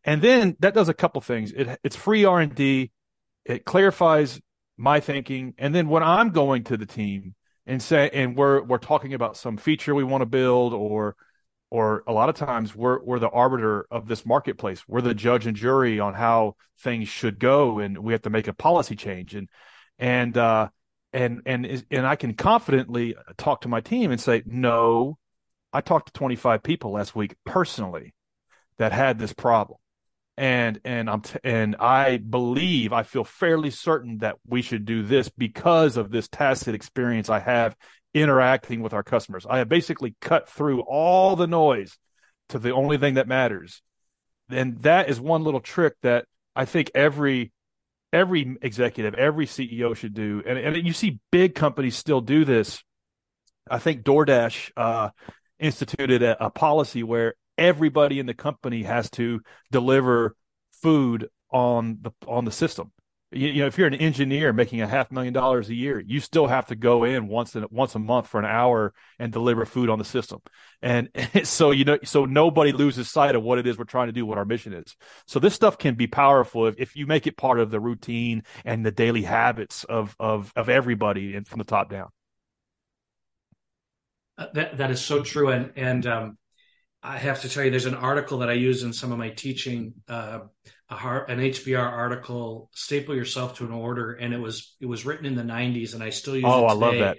And 0.06 0.22
then 0.22 0.56
that 0.60 0.74
does 0.74 0.88
a 0.88 0.94
couple 0.94 1.20
things. 1.20 1.52
It 1.52 1.78
it's 1.84 1.98
free 1.98 2.24
R 2.24 2.40
and 2.40 2.56
D. 2.56 2.92
It 3.44 3.66
clarifies 3.66 4.40
my 4.78 5.00
thinking. 5.00 5.54
And 5.58 5.74
then 5.74 5.88
when 5.88 6.04
I'm 6.04 6.30
going 6.30 6.64
to 6.66 6.78
the 6.78 6.86
team 6.86 7.36
and 7.66 7.82
say, 7.82 8.10
and 8.14 8.36
we're, 8.36 8.62
we're 8.62 8.78
talking 8.78 9.14
about 9.14 9.38
some 9.38 9.58
feature 9.58 9.96
we 9.96 10.04
want 10.04 10.22
to 10.22 10.26
build 10.26 10.74
or, 10.74 11.16
or 11.70 12.04
a 12.08 12.14
lot 12.14 12.30
of 12.30 12.36
times 12.36 12.76
we're, 12.76 13.02
we're 13.04 13.20
the 13.20 13.30
arbiter 13.30 13.86
of 13.90 14.08
this 14.08 14.26
marketplace. 14.26 14.84
We're 14.88 15.02
the 15.02 15.16
judge 15.16 15.48
and 15.48 15.56
jury 15.56 16.00
on 16.00 16.14
how 16.14 16.56
things 16.80 17.08
should 17.08 17.40
go. 17.40 17.80
And 17.80 17.98
we 17.98 18.14
have 18.14 18.24
to 18.24 18.30
make 18.30 18.48
a 18.48 18.54
policy 18.54 18.96
change. 18.96 19.36
And, 19.36 19.50
and, 19.98 20.38
uh, 20.38 20.70
and, 21.14 21.42
and, 21.46 21.86
and 21.92 22.08
I 22.08 22.16
can 22.16 22.34
confidently 22.34 23.16
talk 23.38 23.62
to 23.62 23.68
my 23.68 23.82
team 23.82 24.12
and 24.12 24.20
say, 24.20 24.44
no, 24.46 25.18
I 25.72 25.82
talked 25.82 26.08
to 26.08 26.14
25 26.14 26.64
people 26.64 26.92
last 26.92 27.16
week 27.16 27.36
personally 27.46 28.14
that 28.78 28.92
had 28.92 29.20
this 29.20 29.34
problem 29.34 29.78
and 30.38 30.80
and 30.84 31.10
I'm 31.10 31.22
t- 31.22 31.40
and 31.44 31.76
I 31.78 32.18
believe 32.18 32.92
I 32.92 33.04
feel 33.04 33.24
fairly 33.24 33.70
certain 33.70 34.20
that 34.20 34.38
we 34.48 34.62
should 34.62 34.86
do 34.86 35.04
this 35.04 35.30
because 35.30 35.98
of 35.98 36.12
this 36.12 36.28
tacit 36.28 36.74
experience 36.74 37.30
I 37.30 37.40
have 37.40 37.76
interacting 38.14 38.82
with 38.82 38.94
our 38.94 39.04
customers. 39.04 39.46
I 39.48 39.60
have 39.60 39.70
basically 39.70 40.16
cut 40.22 40.50
through 40.50 40.82
all 40.82 41.36
the 41.36 41.48
noise 41.48 41.98
to 42.50 42.60
the 42.60 42.72
only 42.72 42.98
thing 42.98 43.16
that 43.16 43.28
matters. 43.28 43.82
And 44.50 44.80
that 44.80 45.10
is 45.10 45.20
one 45.20 45.44
little 45.44 45.60
trick 45.60 45.96
that 46.02 46.26
I 46.56 46.66
think 46.66 46.92
every 46.96 47.52
every 48.12 48.58
executive, 48.62 49.16
every 49.16 49.46
CEO 49.46 49.96
should 49.96 50.14
do. 50.14 50.44
And 50.46 50.58
and 50.58 50.88
you 50.88 50.94
see 50.94 51.20
big 51.32 51.56
companies 51.56 51.96
still 51.96 52.22
do 52.22 52.46
this. 52.46 52.84
I 53.70 53.80
think 53.80 54.04
DoorDash 54.04 54.72
uh, 54.76 55.10
instituted 55.58 56.22
a, 56.22 56.46
a 56.46 56.50
policy 56.50 57.02
where 57.02 57.36
everybody 57.58 58.20
in 58.20 58.26
the 58.26 58.34
company 58.34 58.84
has 58.84 59.10
to 59.12 59.42
deliver 59.72 60.36
food 60.82 61.30
on 61.52 62.00
the 62.02 62.12
on 62.28 62.46
the 62.46 62.52
system. 62.52 62.92
You, 63.32 63.48
you, 63.48 63.62
know, 63.62 63.68
if 63.68 63.80
you're 63.80 63.88
an 63.88 63.96
engineer 63.96 64.54
making 64.54 64.82
a 64.82 64.88
half 64.88 65.12
million 65.12 65.34
dollars 65.34 65.70
a 65.70 65.74
year, 65.74 66.00
you 66.00 66.20
still 66.20 66.46
have 66.46 66.68
to 66.68 66.76
go 66.76 67.04
in 67.04 67.28
once 67.28 67.56
in, 67.56 67.66
once 67.72 67.96
a 67.96 68.00
month 68.00 68.28
for 68.28 68.40
an 68.40 68.46
hour 68.46 68.94
and 69.18 69.34
deliver 69.34 69.66
food 69.66 69.90
on 69.90 69.98
the 69.98 70.06
system. 70.06 70.40
And 70.82 71.10
so 71.44 71.72
you 71.72 71.86
know, 71.86 71.98
so 72.04 72.26
nobody 72.26 72.72
loses 72.72 73.10
sight 73.10 73.36
of 73.36 73.44
what 73.44 73.58
it 73.60 73.66
is 73.66 73.78
we're 73.78 73.86
trying 73.86 74.08
to 74.08 74.14
do, 74.14 74.26
what 74.26 74.38
our 74.38 74.46
mission 74.46 74.74
is. 74.74 74.96
So 75.26 75.40
this 75.40 75.54
stuff 75.54 75.78
can 75.78 75.96
be 75.96 76.08
powerful 76.08 76.68
if, 76.68 76.76
if 76.78 76.96
you 76.96 77.08
make 77.08 77.26
it 77.26 77.38
part 77.38 77.60
of 77.60 77.72
the 77.72 77.80
routine 77.80 78.44
and 78.66 78.86
the 78.86 78.92
daily 78.92 79.24
habits 79.24 79.84
of 79.86 80.16
of 80.20 80.52
of 80.56 80.70
everybody 80.70 81.36
and 81.36 81.48
from 81.48 81.60
the 81.60 81.66
top 81.66 81.90
down. 81.90 82.10
Uh, 84.38 84.48
that 84.54 84.78
that 84.78 84.92
is 84.92 85.00
so 85.02 85.24
true, 85.24 85.50
and 85.50 85.72
and 85.76 86.08
um, 86.08 86.38
I 87.04 87.18
have 87.18 87.42
to 87.42 87.50
tell 87.50 87.66
you, 87.66 87.70
there's 87.70 87.86
an 87.86 87.96
article 87.96 88.40
that 88.40 88.50
I 88.50 88.54
use 88.54 88.84
in 88.84 88.94
some 88.94 89.12
of 89.12 89.18
my 89.18 89.30
teaching, 89.30 89.94
uh, 90.08 90.40
a 90.90 90.96
heart, 90.96 91.30
an 91.30 91.40
HBR 91.40 91.86
article, 91.86 92.70
"Staple 92.74 93.14
Yourself 93.16 93.58
to 93.58 93.66
an 93.66 93.72
Order," 93.72 94.14
and 94.14 94.34
it 94.34 94.40
was 94.40 94.76
it 94.80 94.86
was 94.86 95.06
written 95.06 95.26
in 95.26 95.36
the 95.36 95.44
'90s, 95.44 95.94
and 95.94 96.02
I 96.02 96.12
still 96.12 96.36
use. 96.36 96.46
Oh, 96.48 96.66
it 96.66 96.70
I 96.70 96.74
love 96.74 96.98
that. 97.00 97.18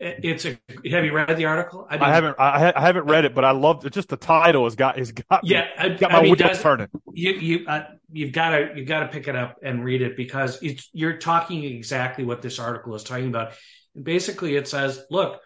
It's 0.00 0.46
a. 0.46 0.58
Have 0.90 1.04
you 1.04 1.12
read 1.12 1.36
the 1.36 1.44
article? 1.44 1.86
I, 1.88 1.94
mean, 1.94 2.02
I 2.02 2.08
haven't. 2.08 2.36
I, 2.38 2.72
I, 2.74 2.80
haven't 2.80 3.04
read 3.04 3.26
it, 3.26 3.34
but 3.34 3.44
I 3.44 3.50
love 3.50 3.84
it. 3.84 3.92
Just 3.92 4.08
the 4.08 4.16
title 4.16 4.64
has 4.64 4.74
got 4.74 4.98
has 4.98 5.12
got. 5.12 5.42
Yeah, 5.44 5.66
me, 5.82 5.96
got 5.96 6.10
my 6.10 6.18
I 6.18 6.22
mean, 6.22 6.36
wheels 6.36 6.62
turning. 6.62 6.88
You 7.12 7.32
you 7.32 7.66
uh, 7.68 7.84
you've 8.10 8.32
got 8.32 8.50
to 8.50 8.72
you've 8.74 8.88
got 8.88 9.00
to 9.00 9.08
pick 9.08 9.28
it 9.28 9.36
up 9.36 9.58
and 9.62 9.84
read 9.84 10.00
it 10.00 10.16
because 10.16 10.60
it's 10.62 10.88
you're 10.94 11.18
talking 11.18 11.64
exactly 11.64 12.24
what 12.24 12.40
this 12.40 12.58
article 12.58 12.94
is 12.94 13.04
talking 13.04 13.28
about. 13.28 13.52
Basically, 14.00 14.56
it 14.56 14.66
says, 14.66 15.04
look, 15.10 15.40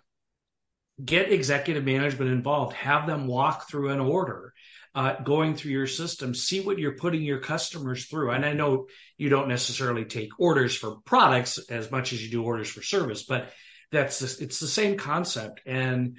get 1.02 1.32
executive 1.32 1.84
management 1.84 2.30
involved, 2.30 2.74
have 2.74 3.06
them 3.06 3.26
walk 3.26 3.68
through 3.68 3.90
an 3.90 4.00
order. 4.00 4.52
Uh, 4.96 5.20
going 5.24 5.56
through 5.56 5.72
your 5.72 5.88
system, 5.88 6.36
see 6.36 6.60
what 6.60 6.78
you're 6.78 6.96
putting 6.96 7.22
your 7.22 7.40
customers 7.40 8.06
through. 8.06 8.30
And 8.30 8.46
I 8.46 8.52
know 8.52 8.86
you 9.18 9.28
don't 9.28 9.48
necessarily 9.48 10.04
take 10.04 10.38
orders 10.38 10.76
for 10.76 10.98
products 11.04 11.58
as 11.68 11.90
much 11.90 12.12
as 12.12 12.24
you 12.24 12.30
do 12.30 12.44
orders 12.44 12.70
for 12.70 12.80
service, 12.80 13.24
but 13.24 13.50
that's 13.90 14.20
just, 14.20 14.40
it's 14.40 14.60
the 14.60 14.68
same 14.68 14.96
concept. 14.96 15.62
And 15.66 16.18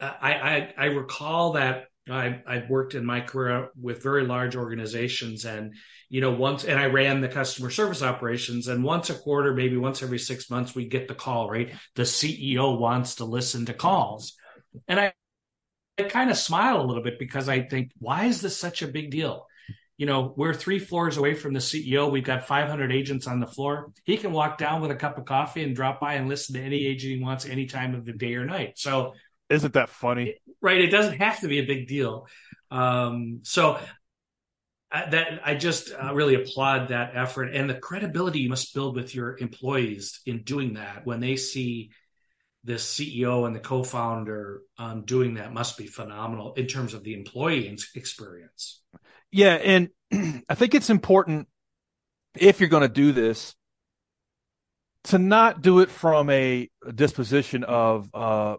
I, 0.00 0.32
I, 0.32 0.74
I 0.78 0.84
recall 0.86 1.52
that 1.52 1.88
I, 2.08 2.40
I've 2.46 2.70
worked 2.70 2.94
in 2.94 3.04
my 3.04 3.20
career 3.20 3.68
with 3.78 4.02
very 4.02 4.24
large 4.24 4.56
organizations 4.56 5.44
and, 5.44 5.74
you 6.08 6.20
know, 6.20 6.32
once, 6.32 6.64
and 6.64 6.78
I 6.78 6.86
ran 6.86 7.20
the 7.20 7.28
customer 7.28 7.70
service 7.70 8.02
operations 8.02 8.68
and 8.68 8.84
once 8.84 9.10
a 9.10 9.14
quarter, 9.14 9.54
maybe 9.54 9.76
once 9.76 10.02
every 10.02 10.18
six 10.18 10.50
months, 10.50 10.74
we 10.74 10.86
get 10.86 11.08
the 11.08 11.14
call, 11.14 11.50
right? 11.50 11.72
The 11.94 12.02
CEO 12.02 12.78
wants 12.78 13.16
to 13.16 13.24
listen 13.24 13.66
to 13.66 13.74
calls. 13.74 14.34
And 14.88 15.00
I, 15.00 15.12
I 15.98 16.04
kind 16.04 16.30
of 16.30 16.36
smile 16.36 16.80
a 16.80 16.86
little 16.86 17.02
bit 17.02 17.18
because 17.18 17.48
I 17.48 17.62
think, 17.62 17.92
why 17.98 18.26
is 18.26 18.40
this 18.40 18.56
such 18.56 18.82
a 18.82 18.88
big 18.88 19.10
deal? 19.10 19.46
You 19.96 20.06
know, 20.06 20.34
we're 20.36 20.54
three 20.54 20.80
floors 20.80 21.16
away 21.16 21.34
from 21.34 21.52
the 21.52 21.60
CEO. 21.60 22.10
We've 22.10 22.24
got 22.24 22.48
500 22.48 22.90
agents 22.90 23.28
on 23.28 23.38
the 23.38 23.46
floor. 23.46 23.92
He 24.04 24.16
can 24.16 24.32
walk 24.32 24.58
down 24.58 24.80
with 24.80 24.90
a 24.90 24.96
cup 24.96 25.18
of 25.18 25.24
coffee 25.24 25.62
and 25.62 25.76
drop 25.76 26.00
by 26.00 26.14
and 26.14 26.28
listen 26.28 26.56
to 26.56 26.60
any 26.60 26.84
agent 26.84 27.14
he 27.14 27.22
wants 27.22 27.46
any 27.46 27.66
time 27.66 27.94
of 27.94 28.04
the 28.04 28.12
day 28.12 28.34
or 28.34 28.44
night. 28.44 28.72
So 28.76 29.14
isn't 29.50 29.74
that 29.74 29.88
funny? 29.88 30.36
Right. 30.60 30.80
It 30.80 30.90
doesn't 30.90 31.18
have 31.18 31.40
to 31.40 31.48
be 31.48 31.58
a 31.58 31.66
big 31.66 31.86
deal. 31.86 32.26
Um, 32.70 33.40
so 33.42 33.78
I, 34.94 35.06
that 35.10 35.40
I 35.44 35.54
just 35.56 35.92
uh, 35.92 36.14
really 36.14 36.36
applaud 36.36 36.88
that 36.88 37.16
effort 37.16 37.46
and 37.52 37.68
the 37.68 37.74
credibility 37.74 38.38
you 38.38 38.48
must 38.48 38.72
build 38.72 38.94
with 38.94 39.12
your 39.12 39.36
employees 39.38 40.20
in 40.24 40.44
doing 40.44 40.74
that. 40.74 41.04
When 41.04 41.18
they 41.18 41.34
see 41.34 41.90
the 42.62 42.74
CEO 42.74 43.44
and 43.44 43.56
the 43.56 43.60
co-founder 43.60 44.62
um, 44.78 45.04
doing 45.04 45.34
that, 45.34 45.52
must 45.52 45.76
be 45.76 45.88
phenomenal 45.88 46.54
in 46.54 46.68
terms 46.68 46.94
of 46.94 47.02
the 47.02 47.14
employee 47.14 47.76
experience. 47.96 48.82
Yeah, 49.32 49.54
and 49.54 49.88
I 50.48 50.54
think 50.54 50.76
it's 50.76 50.90
important 50.90 51.48
if 52.36 52.60
you're 52.60 52.68
going 52.68 52.82
to 52.82 52.88
do 52.88 53.10
this 53.10 53.56
to 55.04 55.18
not 55.18 55.60
do 55.60 55.80
it 55.80 55.90
from 55.90 56.30
a 56.30 56.70
disposition 56.94 57.64
of 57.64 58.08
uh, 58.14 58.56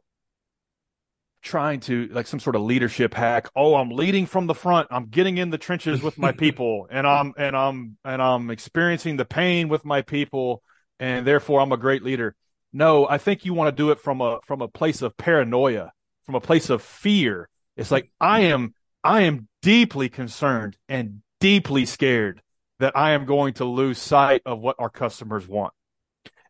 trying 1.45 1.79
to 1.79 2.08
like 2.08 2.27
some 2.27 2.39
sort 2.39 2.55
of 2.55 2.63
leadership 2.63 3.13
hack. 3.13 3.47
Oh, 3.55 3.75
I'm 3.75 3.89
leading 3.89 4.25
from 4.25 4.47
the 4.47 4.55
front. 4.55 4.88
I'm 4.91 5.05
getting 5.05 5.38
in 5.38 5.51
the 5.51 5.58
trenches 5.58 6.01
with 6.01 6.17
my 6.17 6.34
people 6.34 6.88
and 6.91 7.08
I'm 7.08 7.34
and 7.38 7.55
I'm 7.55 7.97
and 8.03 8.21
I'm 8.21 8.49
experiencing 8.49 9.15
the 9.15 9.25
pain 9.25 9.69
with 9.69 9.86
my 9.86 10.01
people 10.01 10.62
and 10.99 11.25
therefore 11.25 11.62
I'm 11.62 11.71
a 11.71 11.77
great 11.77 12.03
leader. 12.03 12.36
No, 12.73 13.08
I 13.08 13.19
think 13.19 13.45
you 13.45 13.53
want 13.53 13.69
to 13.69 13.84
do 13.84 13.91
it 13.91 13.99
from 14.01 14.19
a 14.19 14.39
from 14.45 14.62
a 14.62 14.67
place 14.67 15.01
of 15.01 15.15
paranoia, 15.15 15.93
from 16.25 16.36
a 16.36 16.41
place 16.41 16.69
of 16.69 16.81
fear. 16.81 17.47
It's 17.77 17.91
like 17.91 18.12
I 18.19 18.41
am 18.41 18.73
I 19.03 19.21
am 19.21 19.47
deeply 19.62 20.10
concerned 20.10 20.75
and 20.89 21.21
deeply 21.39 21.86
scared 21.86 22.41
that 22.79 22.97
I 22.97 23.12
am 23.12 23.25
going 23.25 23.53
to 23.55 23.65
lose 23.65 23.99
sight 23.99 24.41
of 24.45 24.60
what 24.60 24.75
our 24.79 24.89
customers 24.89 25.47
want. 25.47 25.73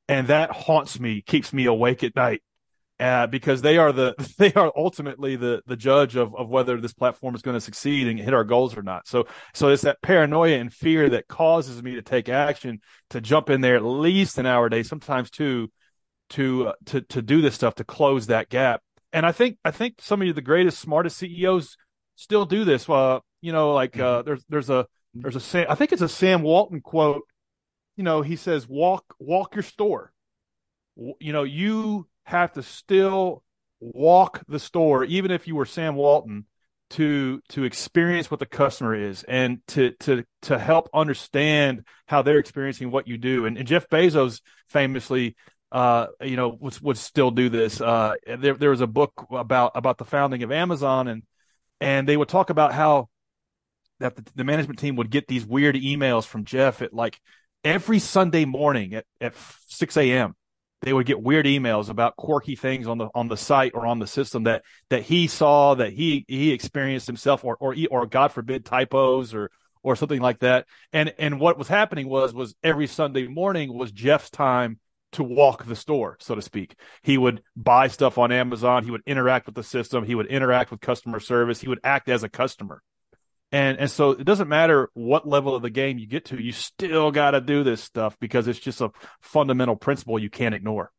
And 0.08 0.28
that 0.28 0.52
haunts 0.52 1.00
me, 1.00 1.22
keeps 1.22 1.52
me 1.52 1.66
awake 1.66 2.04
at 2.04 2.16
night 2.16 2.42
uh, 3.00 3.28
because 3.28 3.62
they 3.62 3.78
are 3.78 3.92
the 3.92 4.16
they 4.38 4.54
are 4.54 4.72
ultimately 4.76 5.36
the 5.36 5.62
the 5.66 5.76
judge 5.76 6.16
of 6.16 6.36
of 6.36 6.50
whether 6.50 6.80
this 6.80 6.94
platform 6.94 7.36
is 7.36 7.42
going 7.42 7.56
to 7.56 7.62
succeed 7.62 8.08
and 8.08 8.20
hit 8.20 8.34
our 8.34 8.44
goals 8.44 8.78
or 8.78 8.84
not. 8.84 9.08
So 9.08 9.28
so 9.54 9.70
it's 9.70 9.84
that 9.84 10.02
paranoia 10.02 10.58
and 10.58 10.74
fear 10.74 11.10
that 11.10 11.28
causes 11.28 11.82
me 11.82 11.96
to 11.96 12.02
take 12.02 12.30
action 12.30 12.80
to 13.10 13.22
jump 13.22 13.50
in 13.50 13.62
there 13.62 13.76
at 13.76 13.84
least 13.84 14.38
an 14.38 14.46
hour 14.46 14.68
a 14.68 14.70
day, 14.70 14.84
sometimes 14.84 15.30
two, 15.30 15.72
to 16.32 16.70
uh, 16.70 16.74
to 16.86 17.02
to 17.02 17.22
do 17.22 17.42
this 17.42 17.56
stuff 17.56 17.76
to 17.76 17.84
close 17.84 18.28
that 18.28 18.50
gap. 18.50 18.82
And 19.12 19.26
I 19.26 19.32
think 19.32 19.58
I 19.64 19.72
think 19.72 19.96
some 20.02 20.22
of 20.22 20.36
the 20.36 20.42
greatest, 20.42 20.80
smartest 20.80 21.18
CEOs 21.18 21.78
still 22.16 22.46
do 22.46 22.64
this. 22.64 22.90
Uh, 22.90 23.20
you 23.42 23.52
know, 23.52 23.74
like 23.74 23.98
uh, 24.00 24.20
mm-hmm. 24.20 24.26
there's 24.26 24.46
there's 24.50 24.70
a 24.70 24.88
there's 25.14 25.36
a 25.36 25.40
Sam, 25.40 25.68
I 25.70 25.76
think 25.76 25.92
it's 25.92 26.02
a 26.02 26.10
Sam 26.10 26.42
Walton 26.42 26.82
quote. 26.82 27.24
You 27.96 28.04
know, 28.04 28.22
he 28.22 28.36
says, 28.36 28.68
"Walk 28.68 29.06
walk 29.20 29.56
your 29.56 29.64
store." 29.64 30.12
You 31.20 31.34
know, 31.34 31.44
you 31.44 32.08
have 32.26 32.54
to 32.54 32.64
still 32.64 33.44
walk 33.80 34.44
the 34.48 34.60
store, 34.60 35.04
even 35.06 35.32
if 35.32 35.48
you 35.48 35.56
were 35.56 35.66
Sam 35.66 35.96
Walton, 35.96 36.46
to 36.92 37.42
to 37.50 37.64
experience 37.64 38.30
what 38.30 38.40
the 38.40 38.46
customer 38.46 38.94
is 38.94 39.24
and 39.24 39.60
to 39.68 39.92
to 40.02 40.24
to 40.44 40.60
help 40.60 40.90
understand 40.94 41.84
how 42.08 42.22
they're 42.22 42.38
experiencing 42.38 42.92
what 42.92 43.08
you 43.08 43.18
do. 43.18 43.46
And, 43.46 43.58
and 43.58 43.68
Jeff 43.68 43.90
Bezos 43.90 44.42
famously, 44.70 45.36
uh, 45.72 46.08
you 46.22 46.36
know, 46.36 46.58
would 46.60 46.80
would 46.82 46.98
still 46.98 47.32
do 47.32 47.50
this. 47.50 47.82
Uh, 47.82 48.14
there 48.28 48.54
there 48.54 48.70
was 48.70 48.82
a 48.82 48.88
book 48.88 49.26
about 49.32 49.72
about 49.76 49.98
the 49.98 50.06
founding 50.06 50.44
of 50.44 50.52
Amazon, 50.52 51.08
and 51.08 51.24
and 51.82 52.08
they 52.08 52.18
would 52.18 52.30
talk 52.30 52.50
about 52.50 52.74
how 52.74 53.10
that 54.00 54.16
the, 54.16 54.24
the 54.36 54.44
management 54.44 54.80
team 54.80 54.96
would 54.98 55.10
get 55.10 55.28
these 55.28 55.46
weird 55.46 55.76
emails 55.76 56.26
from 56.26 56.46
Jeff 56.46 56.82
at 56.82 56.94
like 56.94 57.20
every 57.64 58.00
Sunday 58.00 58.46
morning 58.46 58.94
at 58.94 59.06
at 59.20 59.34
six 59.68 59.98
a.m 59.98 60.36
they 60.86 60.94
would 60.94 61.08
get 61.08 61.22
weird 61.22 61.46
emails 61.46 61.90
about 61.90 62.16
quirky 62.16 62.56
things 62.56 62.88
on 62.88 62.98
the 62.98 63.10
on 63.16 63.28
the 63.28 63.36
site 63.36 63.72
or 63.74 63.86
on 63.88 64.00
the 64.00 64.08
system 64.08 64.44
that 64.44 64.64
that 64.90 65.02
he 65.02 65.28
saw 65.28 65.76
that 65.76 65.92
he 65.92 66.24
he 66.28 66.52
experienced 66.52 67.08
himself 67.08 67.44
or 67.44 67.58
or 67.60 67.76
or 67.90 68.06
God 68.06 68.32
forbid 68.32 68.66
typos 68.66 69.34
or 69.34 69.50
or 69.82 69.96
something 69.96 70.22
like 70.22 70.40
that. 70.40 70.68
And 70.94 71.14
and 71.18 71.40
what 71.40 71.58
was 71.58 71.68
happening 71.68 72.08
was 72.08 72.34
was 72.34 72.56
every 72.64 72.88
Sunday 72.88 73.28
morning 73.28 73.76
was 73.76 73.92
Jeff's 73.92 74.30
time 74.30 74.80
to 75.14 75.24
walk 75.24 75.66
the 75.66 75.76
store, 75.76 76.18
so 76.20 76.36
to 76.36 76.42
speak. 76.42 76.76
He 77.02 77.18
would 77.18 77.42
buy 77.56 77.88
stuff 77.88 78.18
on 78.18 78.32
Amazon, 78.32 78.84
he 78.84 78.92
would 78.92 79.04
interact 79.06 79.46
with 79.46 79.56
the 79.56 79.64
system, 79.64 80.06
he 80.06 80.16
would 80.16 80.28
interact 80.28 80.72
with 80.72 80.82
customer 80.82 81.20
service, 81.20 81.62
he 81.62 81.70
would 81.70 81.80
act 81.84 82.10
as 82.10 82.24
a 82.24 82.30
customer. 82.30 82.82
And 83.52 83.78
and 83.78 83.92
so 83.92 84.12
it 84.12 84.24
doesn't 84.24 84.50
matter 84.50 84.90
what 84.94 85.28
level 85.28 85.56
of 85.56 85.62
the 85.62 85.70
game 85.70 85.98
you 85.98 86.08
get 86.08 86.26
to, 86.26 86.42
you 86.42 86.52
still 86.52 87.12
got 87.12 87.32
to 87.32 87.42
do 87.42 87.64
this 87.64 87.82
stuff 87.82 88.18
because 88.20 88.48
it's 88.48 88.60
just 88.60 88.82
a 88.82 88.92
fundamental 89.22 89.76
principle 89.76 90.20
you 90.20 90.30
can't 90.30 90.56
ignore. 90.56 90.92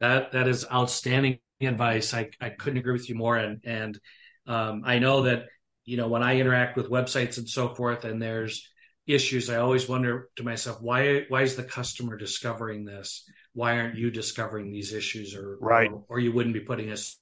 That 0.00 0.32
that 0.32 0.48
is 0.48 0.66
outstanding 0.72 1.38
advice. 1.60 2.14
I, 2.14 2.30
I 2.40 2.48
couldn't 2.50 2.78
agree 2.78 2.94
with 2.94 3.08
you 3.08 3.14
more. 3.14 3.36
And 3.36 3.60
and 3.64 4.00
um, 4.46 4.82
I 4.84 4.98
know 4.98 5.22
that 5.22 5.44
you 5.84 5.96
know 5.96 6.08
when 6.08 6.22
I 6.22 6.40
interact 6.40 6.76
with 6.76 6.90
websites 6.90 7.38
and 7.38 7.48
so 7.48 7.74
forth, 7.74 8.04
and 8.04 8.20
there's 8.20 8.66
issues, 9.06 9.50
I 9.50 9.56
always 9.56 9.88
wonder 9.88 10.30
to 10.36 10.42
myself 10.42 10.78
why 10.80 11.26
why 11.28 11.42
is 11.42 11.56
the 11.56 11.64
customer 11.64 12.16
discovering 12.16 12.84
this? 12.84 13.24
Why 13.52 13.78
aren't 13.78 13.96
you 13.98 14.10
discovering 14.10 14.72
these 14.72 14.94
issues, 14.94 15.34
or 15.34 15.58
right, 15.60 15.90
or, 15.90 16.04
or 16.08 16.18
you 16.18 16.32
wouldn't 16.32 16.54
be 16.54 16.60
putting 16.60 16.90
us 16.90 17.18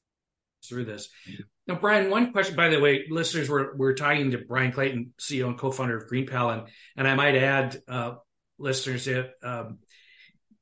through 0.64 0.84
this. 0.84 1.08
Now, 1.68 1.74
Bryan, 1.74 2.08
one 2.08 2.32
question, 2.32 2.56
by 2.56 2.70
the 2.70 2.80
way, 2.80 3.04
listeners, 3.10 3.50
we're, 3.50 3.76
we're 3.76 3.92
talking 3.92 4.30
to 4.30 4.38
Bryan 4.38 4.72
Clayton, 4.72 5.12
CEO 5.20 5.48
and 5.48 5.58
co-founder 5.58 5.98
of 5.98 6.08
GreenPal. 6.08 6.54
And, 6.54 6.68
and 6.96 7.06
I 7.06 7.14
might 7.14 7.36
add, 7.36 7.76
uh, 7.86 8.14
listeners, 8.58 9.04
that 9.04 9.32
um, 9.42 9.78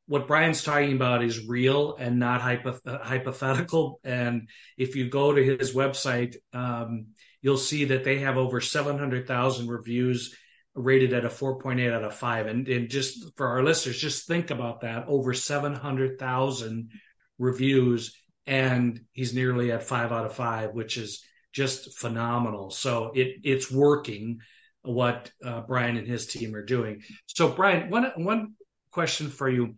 what 0.09 0.27
Bryan's 0.27 0.65
talking 0.65 0.95
about 0.95 1.23
is 1.23 1.47
real 1.47 1.95
and 1.95 2.19
not 2.19 2.41
hypo- 2.41 2.81
uh, 2.85 2.99
hypothetical. 2.99 4.01
And 4.03 4.49
if 4.77 4.97
you 4.97 5.09
go 5.09 5.33
to 5.33 5.45
his 5.45 5.73
website, 5.73 6.35
um, 6.53 7.07
you'll 7.41 7.57
see 7.57 7.85
that 7.87 8.03
they 8.03 8.19
have 8.19 8.37
over 8.37 8.61
700,000 8.61 9.69
reviews 9.69 10.35
rated 10.75 11.13
at 11.13 11.25
a 11.25 11.29
4.8 11.29 11.93
out 11.93 12.03
of 12.03 12.17
5. 12.17 12.47
And, 12.49 12.67
and 12.67 12.91
just 12.91 13.37
for 13.37 13.47
our 13.47 13.63
listeners, 13.63 14.01
just 14.01 14.27
think 14.27 14.51
about 14.51 14.81
that 14.81 15.05
over 15.07 15.35
700,000 15.35 16.91
reviews 17.39 18.13
and 18.47 19.01
he's 19.13 19.35
nearly 19.35 19.73
at 19.73 19.83
five 19.83 20.13
out 20.13 20.27
of 20.27 20.35
five, 20.35 20.73
which 20.73 20.97
is 20.97 21.25
just 21.53 21.99
phenomenal. 21.99 22.71
So 22.71 23.13
it 23.15 23.39
it's 23.43 23.71
working 23.71 24.41
what 24.83 25.31
uh, 25.45 25.63
Bryan 25.63 25.97
and 25.97 26.07
his 26.07 26.27
team 26.27 26.55
are 26.55 26.65
doing. 26.65 27.03
So 27.27 27.49
Bryan, 27.49 27.91
one 27.91 28.13
one 28.17 28.55
question 28.91 29.29
for 29.29 29.49
you: 29.49 29.75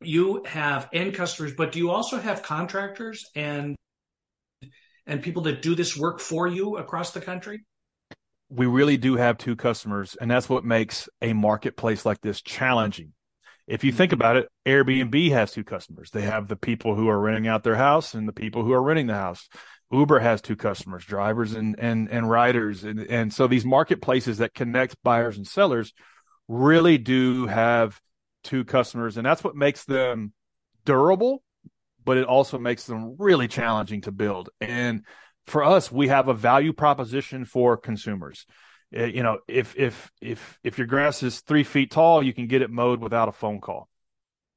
You 0.00 0.44
have 0.44 0.88
end 0.92 1.14
customers, 1.14 1.54
but 1.56 1.72
do 1.72 1.78
you 1.78 1.90
also 1.90 2.18
have 2.18 2.42
contractors 2.42 3.24
and 3.34 3.76
and 5.06 5.22
people 5.22 5.42
that 5.42 5.62
do 5.62 5.74
this 5.74 5.96
work 5.96 6.20
for 6.20 6.46
you 6.46 6.76
across 6.76 7.12
the 7.12 7.20
country? 7.20 7.64
We 8.50 8.66
really 8.66 8.96
do 8.96 9.16
have 9.16 9.38
two 9.38 9.56
customers, 9.56 10.16
and 10.20 10.30
that's 10.30 10.48
what 10.48 10.64
makes 10.64 11.08
a 11.22 11.32
marketplace 11.32 12.04
like 12.04 12.20
this 12.20 12.42
challenging 12.42 13.12
If 13.66 13.82
you 13.82 13.92
think 13.92 14.12
about 14.12 14.36
it, 14.36 14.48
Airbnb 14.66 15.30
has 15.30 15.52
two 15.52 15.64
customers. 15.64 16.10
They 16.10 16.22
have 16.22 16.48
the 16.48 16.56
people 16.56 16.94
who 16.94 17.08
are 17.08 17.18
renting 17.18 17.48
out 17.48 17.64
their 17.64 17.76
house 17.76 18.14
and 18.14 18.28
the 18.28 18.32
people 18.32 18.62
who 18.62 18.72
are 18.72 18.82
renting 18.82 19.06
the 19.06 19.14
house. 19.14 19.48
Uber 19.90 20.18
has 20.18 20.42
two 20.42 20.56
customers, 20.56 21.04
drivers 21.04 21.52
and 21.52 21.76
and 21.78 22.10
and 22.10 22.28
riders, 22.28 22.84
and 22.84 23.00
and 23.00 23.32
so 23.32 23.46
these 23.46 23.64
marketplaces 23.64 24.38
that 24.38 24.54
connect 24.54 24.96
buyers 25.02 25.36
and 25.36 25.46
sellers 25.46 25.92
really 26.48 26.98
do 26.98 27.46
have 27.46 28.00
two 28.42 28.64
customers, 28.64 29.16
and 29.16 29.24
that's 29.24 29.44
what 29.44 29.56
makes 29.56 29.84
them 29.84 30.32
durable, 30.84 31.42
but 32.04 32.16
it 32.16 32.26
also 32.26 32.58
makes 32.58 32.84
them 32.84 33.16
really 33.18 33.48
challenging 33.48 34.02
to 34.02 34.12
build. 34.12 34.50
And 34.60 35.04
for 35.46 35.64
us, 35.64 35.90
we 35.90 36.08
have 36.08 36.28
a 36.28 36.34
value 36.34 36.72
proposition 36.72 37.44
for 37.44 37.76
consumers. 37.76 38.46
Uh, 38.96 39.04
you 39.04 39.22
know, 39.22 39.38
if 39.48 39.76
if 39.76 40.10
if 40.20 40.58
if 40.62 40.78
your 40.78 40.86
grass 40.86 41.22
is 41.22 41.40
three 41.40 41.64
feet 41.64 41.90
tall, 41.90 42.22
you 42.22 42.32
can 42.32 42.46
get 42.46 42.62
it 42.62 42.70
mowed 42.70 43.00
without 43.00 43.28
a 43.28 43.32
phone 43.32 43.60
call. 43.60 43.88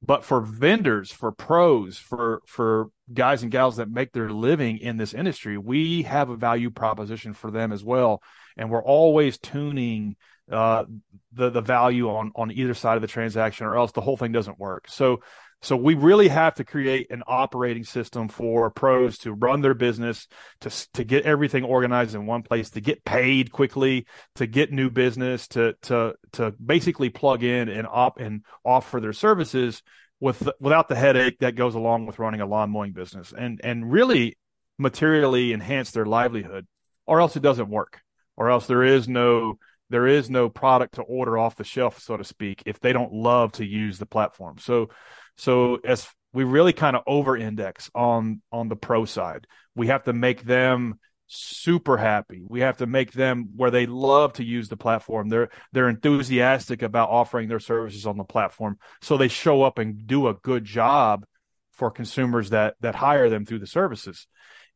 But 0.00 0.24
for 0.24 0.40
vendors, 0.40 1.10
for 1.10 1.32
pros, 1.32 1.98
for 1.98 2.42
for 2.46 2.90
guys 3.12 3.42
and 3.42 3.50
gals 3.50 3.76
that 3.76 3.90
make 3.90 4.12
their 4.12 4.30
living 4.30 4.78
in 4.78 4.96
this 4.96 5.12
industry, 5.12 5.58
we 5.58 6.02
have 6.02 6.30
a 6.30 6.36
value 6.36 6.70
proposition 6.70 7.34
for 7.34 7.50
them 7.50 7.72
as 7.72 7.82
well, 7.82 8.22
and 8.56 8.70
we're 8.70 8.84
always 8.84 9.38
tuning 9.38 10.16
uh, 10.52 10.84
the 11.32 11.50
the 11.50 11.60
value 11.60 12.08
on 12.10 12.30
on 12.36 12.52
either 12.52 12.74
side 12.74 12.94
of 12.94 13.02
the 13.02 13.08
transaction, 13.08 13.66
or 13.66 13.76
else 13.76 13.90
the 13.90 14.00
whole 14.00 14.16
thing 14.16 14.30
doesn't 14.30 14.58
work. 14.58 14.86
So 14.88 15.20
so 15.60 15.76
we 15.76 15.94
really 15.94 16.28
have 16.28 16.54
to 16.56 16.64
create 16.64 17.10
an 17.10 17.22
operating 17.26 17.84
system 17.84 18.28
for 18.28 18.70
pros 18.70 19.18
to 19.18 19.32
run 19.32 19.60
their 19.60 19.74
business, 19.74 20.28
to 20.60 20.70
to 20.94 21.04
get 21.04 21.24
everything 21.24 21.64
organized 21.64 22.14
in 22.14 22.26
one 22.26 22.42
place, 22.42 22.70
to 22.70 22.80
get 22.80 23.04
paid 23.04 23.50
quickly, 23.50 24.06
to 24.36 24.46
get 24.46 24.72
new 24.72 24.88
business, 24.88 25.48
to 25.48 25.74
to 25.82 26.14
to 26.32 26.52
basically 26.64 27.10
plug 27.10 27.42
in 27.42 27.68
and 27.68 27.88
op 27.90 28.20
and 28.20 28.44
offer 28.64 29.00
their 29.00 29.12
services 29.12 29.82
with 30.20 30.48
without 30.60 30.88
the 30.88 30.94
headache 30.94 31.38
that 31.40 31.56
goes 31.56 31.74
along 31.74 32.06
with 32.06 32.18
running 32.18 32.40
a 32.40 32.46
lawn 32.46 32.70
mowing 32.70 32.92
business, 32.92 33.32
and 33.36 33.60
and 33.64 33.90
really 33.90 34.36
materially 34.78 35.52
enhance 35.52 35.90
their 35.90 36.06
livelihood, 36.06 36.68
or 37.04 37.20
else 37.20 37.34
it 37.34 37.42
doesn't 37.42 37.68
work, 37.68 38.00
or 38.36 38.48
else 38.48 38.66
there 38.66 38.84
is 38.84 39.08
no 39.08 39.58
there 39.90 40.06
is 40.06 40.28
no 40.30 40.48
product 40.48 40.96
to 40.96 41.02
order 41.02 41.38
off 41.38 41.56
the 41.56 41.64
shelf, 41.64 41.98
so 41.98 42.16
to 42.16 42.24
speak, 42.24 42.62
if 42.66 42.78
they 42.78 42.92
don't 42.92 43.12
love 43.12 43.52
to 43.52 43.64
use 43.64 43.98
the 43.98 44.06
platform. 44.06 44.58
So 44.58 44.90
so 45.38 45.76
as 45.76 46.06
we 46.32 46.44
really 46.44 46.72
kind 46.72 46.94
of 46.94 47.02
over 47.06 47.36
index 47.36 47.90
on 47.94 48.42
on 48.52 48.68
the 48.68 48.76
pro 48.76 49.04
side, 49.04 49.46
we 49.74 49.86
have 49.86 50.04
to 50.04 50.12
make 50.12 50.42
them 50.42 50.98
super 51.28 51.96
happy. 51.96 52.42
We 52.46 52.60
have 52.60 52.78
to 52.78 52.86
make 52.86 53.12
them 53.12 53.50
where 53.56 53.70
they 53.70 53.86
love 53.86 54.34
to 54.34 54.44
use 54.44 54.68
the 54.68 54.76
platform. 54.76 55.28
They're 55.28 55.50
they're 55.72 55.88
enthusiastic 55.88 56.82
about 56.82 57.10
offering 57.10 57.48
their 57.48 57.60
services 57.60 58.06
on 58.06 58.16
the 58.16 58.24
platform. 58.24 58.78
So 59.02 59.16
they 59.16 59.28
show 59.28 59.62
up 59.62 59.78
and 59.78 60.06
do 60.06 60.28
a 60.28 60.34
good 60.34 60.64
job 60.64 61.24
for 61.72 61.90
consumers 61.90 62.50
that 62.50 62.74
that 62.80 62.94
hire 62.94 63.30
them 63.30 63.46
through 63.46 63.60
the 63.60 63.66
services. 63.66 64.26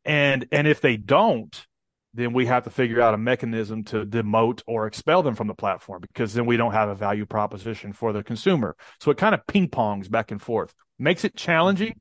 And 0.05 0.47
and 0.53 0.67
if 0.67 0.81
they 0.81 0.97
don't, 0.97 1.67
then 2.15 2.33
we 2.33 2.47
have 2.47 2.65
to 2.65 2.71
figure 2.71 3.01
out 3.01 3.15
a 3.15 3.19
mechanism 3.19 3.85
to 3.85 4.05
demote 4.05 4.63
or 4.67 4.87
expel 4.87 5.23
them 5.23 5.35
from 5.35 5.47
the 5.47 5.55
platform 5.55 6.01
because 6.03 6.35
then 6.35 6.45
we 6.45 6.57
don't 6.57 6.73
have 6.73 6.89
a 6.89 6.95
value 6.95 7.25
proposition 7.25 7.93
for 7.93 8.13
the 8.13 8.23
consumer. 8.23 8.77
So 9.01 9.11
it 9.11 9.17
kind 9.17 9.35
of 9.35 9.47
ping 9.47 9.69
pongs 9.69 10.11
back 10.11 10.31
and 10.31 10.41
forth, 10.41 10.75
makes 10.99 11.25
it 11.25 11.37
challenging. 11.37 11.99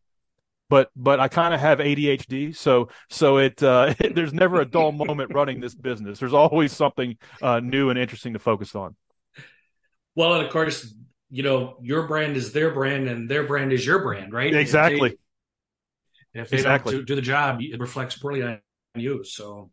But 0.69 0.89
but 0.95 1.19
I 1.19 1.27
kind 1.27 1.53
of 1.53 1.59
have 1.59 1.79
ADHD, 1.79 2.55
so 2.55 2.87
so 3.09 3.39
it, 3.39 3.61
uh, 3.61 3.93
there's 4.13 4.33
never 4.33 4.61
a 4.61 4.65
dull 4.65 4.93
moment 4.93 5.33
running 5.33 5.59
this 5.59 5.75
business. 5.75 6.17
There's 6.17 6.33
always 6.33 6.71
something 6.71 7.17
uh, 7.41 7.59
new 7.59 7.89
and 7.89 7.99
interesting 7.99 8.33
to 8.33 8.39
focus 8.39 8.73
on. 8.73 8.95
Well, 10.15 10.35
and 10.35 10.45
of 10.45 10.51
course, 10.51 10.93
you 11.29 11.43
know 11.43 11.75
your 11.81 12.07
brand 12.07 12.37
is 12.37 12.53
their 12.53 12.73
brand, 12.73 13.09
and 13.09 13.29
their 13.29 13.43
brand 13.43 13.73
is 13.73 13.85
your 13.85 13.99
brand, 13.99 14.31
right? 14.31 14.53
Exactly. 14.53 15.09
If 15.09 15.17
they, 16.33 16.39
if 16.39 16.49
they 16.51 16.57
exactly. 16.57 16.93
don't 16.93 17.01
do, 17.01 17.05
do 17.05 17.15
the 17.15 17.21
job, 17.21 17.61
it 17.61 17.77
reflects 17.77 18.17
poorly 18.17 18.41
on 18.41 18.61
you. 18.95 19.25
So 19.25 19.71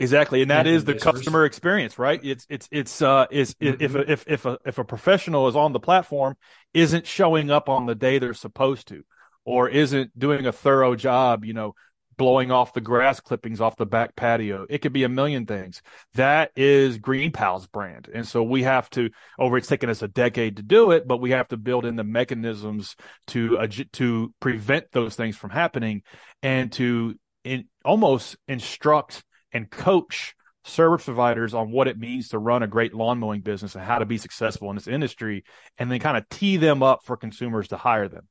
Exactly, 0.00 0.40
and 0.40 0.50
that 0.50 0.66
is 0.66 0.84
the 0.84 0.94
customer 0.94 1.44
experience, 1.44 1.98
right? 1.98 2.18
It's 2.24 2.46
it's 2.48 2.68
it's 2.72 3.02
uh 3.02 3.26
is 3.30 3.54
mm-hmm. 3.54 3.82
if 3.82 3.94
if 3.94 4.24
if 4.26 4.46
a 4.46 4.58
if 4.64 4.78
a 4.78 4.84
professional 4.84 5.46
is 5.46 5.54
on 5.54 5.74
the 5.74 5.80
platform 5.80 6.36
isn't 6.72 7.06
showing 7.06 7.50
up 7.50 7.68
on 7.68 7.84
the 7.84 7.94
day 7.94 8.18
they're 8.18 8.32
supposed 8.32 8.88
to, 8.88 9.04
or 9.44 9.68
isn't 9.68 10.18
doing 10.18 10.46
a 10.46 10.52
thorough 10.52 10.96
job, 10.96 11.44
you 11.44 11.52
know, 11.52 11.74
blowing 12.16 12.50
off 12.50 12.72
the 12.72 12.80
grass 12.80 13.20
clippings 13.20 13.60
off 13.60 13.76
the 13.76 13.84
back 13.84 14.16
patio. 14.16 14.66
It 14.70 14.78
could 14.78 14.94
be 14.94 15.04
a 15.04 15.08
million 15.08 15.44
things. 15.44 15.82
That 16.14 16.50
is 16.56 16.98
GreenPal's 16.98 17.66
brand, 17.66 18.08
and 18.12 18.26
so 18.26 18.42
we 18.42 18.62
have 18.62 18.88
to. 18.90 19.10
Over, 19.38 19.58
it's 19.58 19.68
taken 19.68 19.90
us 19.90 20.00
a 20.00 20.08
decade 20.08 20.56
to 20.56 20.62
do 20.62 20.92
it, 20.92 21.06
but 21.06 21.18
we 21.18 21.32
have 21.32 21.48
to 21.48 21.58
build 21.58 21.84
in 21.84 21.96
the 21.96 22.04
mechanisms 22.04 22.96
to 23.28 23.58
uh, 23.58 23.66
to 23.92 24.32
prevent 24.40 24.92
those 24.92 25.14
things 25.14 25.36
from 25.36 25.50
happening, 25.50 26.02
and 26.42 26.72
to 26.72 27.16
in, 27.44 27.68
almost 27.84 28.38
instruct 28.48 29.24
and 29.52 29.70
coach 29.70 30.34
service 30.64 31.04
providers 31.04 31.54
on 31.54 31.70
what 31.70 31.88
it 31.88 31.98
means 31.98 32.28
to 32.28 32.38
run 32.38 32.62
a 32.62 32.66
great 32.66 32.94
lawn 32.94 33.18
mowing 33.18 33.40
business 33.40 33.74
and 33.74 33.84
how 33.84 33.98
to 33.98 34.04
be 34.04 34.18
successful 34.18 34.68
in 34.70 34.76
this 34.76 34.88
industry, 34.88 35.44
and 35.78 35.90
then 35.90 35.98
kind 36.00 36.16
of 36.16 36.28
tee 36.28 36.56
them 36.56 36.82
up 36.82 37.00
for 37.04 37.16
consumers 37.16 37.68
to 37.68 37.76
hire 37.76 38.08
them. 38.08 38.28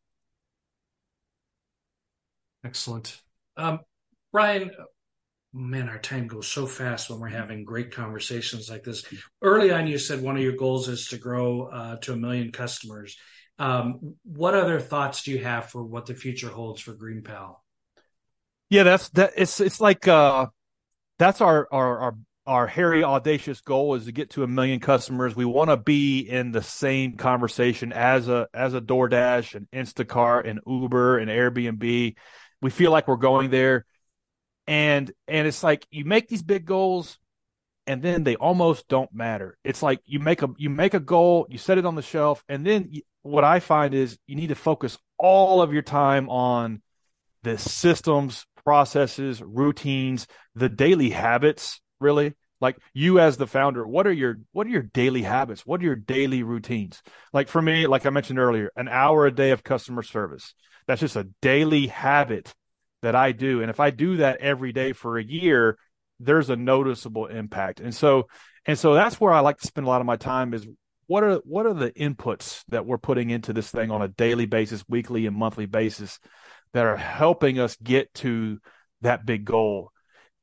Excellent. 2.64 3.20
Um, 3.58 3.80
Bryan, 4.32 4.72
man, 5.54 5.90
our 5.90 5.98
time 5.98 6.28
goes 6.28 6.48
so 6.48 6.68
fast 6.68 7.10
when 7.10 7.20
we're 7.20 7.30
having 7.30 7.64
great 7.64 7.92
conversations 7.92 8.70
like 8.70 8.84
this. 8.84 9.04
Early 9.42 9.72
on, 9.72 9.88
you 9.88 9.98
said 9.98 10.22
one 10.22 10.36
of 10.36 10.44
your 10.44 10.56
goals 10.56 10.88
is 10.88 11.08
to 11.08 11.18
grow 11.18 11.64
uh, 11.64 11.96
to 11.98 12.14
a 12.14 12.18
million 12.18 12.52
customers. 12.52 13.18
Um, 13.58 14.16
what 14.24 14.54
other 14.54 14.80
thoughts 14.80 15.24
do 15.24 15.32
you 15.32 15.44
have 15.44 15.70
for 15.70 15.84
what 15.84 16.06
the 16.06 16.14
future 16.14 16.50
holds 16.50 16.82
for 16.82 16.94
GreenPal? 16.94 17.56
Yeah, 18.70 18.84
that's 18.84 19.10
that. 19.10 19.34
It's 19.36 19.60
it's 19.60 19.82
like 19.82 20.08
uh, 20.08 20.48
that's 21.20 21.42
our 21.42 21.68
our 21.72 22.00
our 22.00 22.16
our 22.48 22.66
hairy 22.66 23.04
audacious 23.04 23.62
goal 23.62 23.94
is 23.94 24.06
to 24.06 24.12
get 24.12 24.32
to 24.32 24.44
a 24.44 24.48
million 24.48 24.80
customers. 24.80 25.36
We 25.36 25.46
want 25.46 25.70
to 25.70 25.78
be 25.78 26.22
in 26.22 26.52
the 26.52 26.64
same 26.64 27.16
conversation 27.18 27.94
as 27.94 28.28
a 28.28 28.48
as 28.56 28.74
a 28.74 28.82
DoorDash 28.82 29.54
and 29.54 29.68
Instacart 29.72 30.50
and 30.50 30.60
Uber 30.66 31.20
and 31.20 31.30
Airbnb. 31.30 32.16
We 32.62 32.70
feel 32.72 32.90
like 32.90 33.08
we're 33.08 33.18
going 33.18 33.52
there. 33.52 33.86
And 34.66 35.12
and 35.28 35.48
it's 35.48 35.64
like 35.64 35.86
you 35.92 36.06
make 36.06 36.28
these 36.28 36.42
big 36.42 36.66
goals 36.66 37.20
and 37.86 38.02
then 38.02 38.24
they 38.24 38.36
almost 38.36 38.88
don't 38.88 39.14
matter. 39.14 39.58
It's 39.64 39.84
like 39.84 40.00
you 40.06 40.20
make 40.20 40.42
a 40.42 40.50
you 40.58 40.72
make 40.72 40.96
a 40.96 41.00
goal, 41.00 41.46
you 41.50 41.60
set 41.60 41.78
it 41.78 41.86
on 41.86 41.96
the 41.96 42.02
shelf 42.02 42.44
and 42.50 42.66
then 42.66 42.88
you, 42.90 43.02
what 43.22 43.44
I 43.44 43.60
find 43.60 43.94
is 43.94 44.18
you 44.26 44.36
need 44.36 44.48
to 44.48 44.56
focus 44.56 44.98
all 45.18 45.62
of 45.62 45.74
your 45.74 45.82
time 45.82 46.30
on 46.30 46.82
the 47.44 47.58
systems, 47.58 48.46
processes, 48.70 49.42
routines, 49.42 50.28
the 50.54 50.70
daily 50.70 51.10
habits, 51.10 51.82
really. 52.00 52.36
Like 52.62 52.78
you 52.94 53.20
as 53.20 53.36
the 53.36 53.48
founder, 53.48 53.84
what 53.84 54.06
are 54.06 54.12
your 54.12 54.36
what 54.52 54.68
are 54.68 54.70
your 54.70 54.84
daily 54.84 55.24
habits? 55.24 55.66
What 55.66 55.82
are 55.82 55.86
your 55.86 55.96
daily 55.96 56.44
routines? 56.44 57.02
Like 57.34 57.48
for 57.48 57.64
me, 57.64 57.88
like 57.88 58.06
I 58.06 58.12
mentioned 58.12 58.38
earlier, 58.38 58.70
an 58.76 58.88
hour 58.88 59.26
a 59.26 59.32
day 59.32 59.50
of 59.50 59.64
customer 59.64 60.04
service. 60.04 60.54
That's 60.86 61.02
just 61.02 61.16
a 61.16 61.30
daily 61.42 61.88
habit 61.88 62.54
that 63.02 63.16
I 63.16 63.32
do. 63.32 63.62
And 63.62 63.72
if 63.72 63.80
I 63.80 63.90
do 63.90 64.18
that 64.18 64.40
every 64.40 64.72
day 64.72 64.94
for 64.94 65.18
a 65.18 65.24
year, 65.24 65.76
there's 66.20 66.52
a 66.52 66.56
noticeable 66.56 67.26
impact. 67.26 67.80
And 67.80 67.96
so 67.96 68.28
and 68.68 68.78
so 68.78 68.94
that's 68.94 69.20
where 69.20 69.34
I 69.34 69.40
like 69.40 69.58
to 69.58 69.68
spend 69.68 69.88
a 69.88 69.90
lot 69.90 70.02
of 70.02 70.06
my 70.06 70.18
time 70.18 70.54
is 70.54 70.68
what 71.08 71.24
are 71.24 71.38
what 71.38 71.66
are 71.66 71.74
the 71.74 71.92
inputs 71.94 72.64
that 72.68 72.86
we're 72.86 73.00
putting 73.00 73.32
into 73.32 73.52
this 73.52 73.72
thing 73.72 73.90
on 73.90 74.04
a 74.04 74.10
daily 74.10 74.46
basis, 74.46 74.84
weekly 74.88 75.26
and 75.26 75.36
monthly 75.36 75.66
basis 75.66 76.20
that 76.74 76.86
are 76.86 76.98
helping 76.98 77.60
us 77.60 77.76
get 77.78 78.14
to 78.16 78.60
that 79.02 79.26
big 79.26 79.46
goal. 79.46 79.92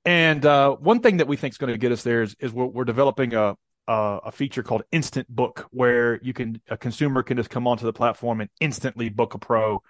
And 0.05 0.45
uh, 0.47 0.77
one 0.77 1.01
thing 1.01 1.17
that 1.17 1.29
we 1.29 1.37
think 1.37 1.55
is 1.55 1.59
going 1.59 1.73
to 1.73 1.79
get 1.79 1.93
us 1.93 2.03
there 2.03 2.23
is, 2.23 2.37
is 2.39 2.53
we're, 2.53 2.67
we're 2.67 2.85
developing 2.85 3.35
a, 3.35 3.57
a, 3.89 4.19
a 4.27 4.33
feature 4.33 4.63
called 4.63 4.83
Instant 4.93 5.29
Book, 5.29 5.67
where 5.71 6.21
you 6.23 6.33
can 6.33 6.61
a 6.69 6.77
consumer 6.77 7.23
can 7.23 7.37
just 7.37 7.51
come 7.51 7.67
onto 7.67 7.85
the 7.85 7.93
platform 7.93 8.41
and 8.41 8.51
instantly 8.61 9.09
book 9.09 9.35
a 9.35 9.39
pro 9.39 9.83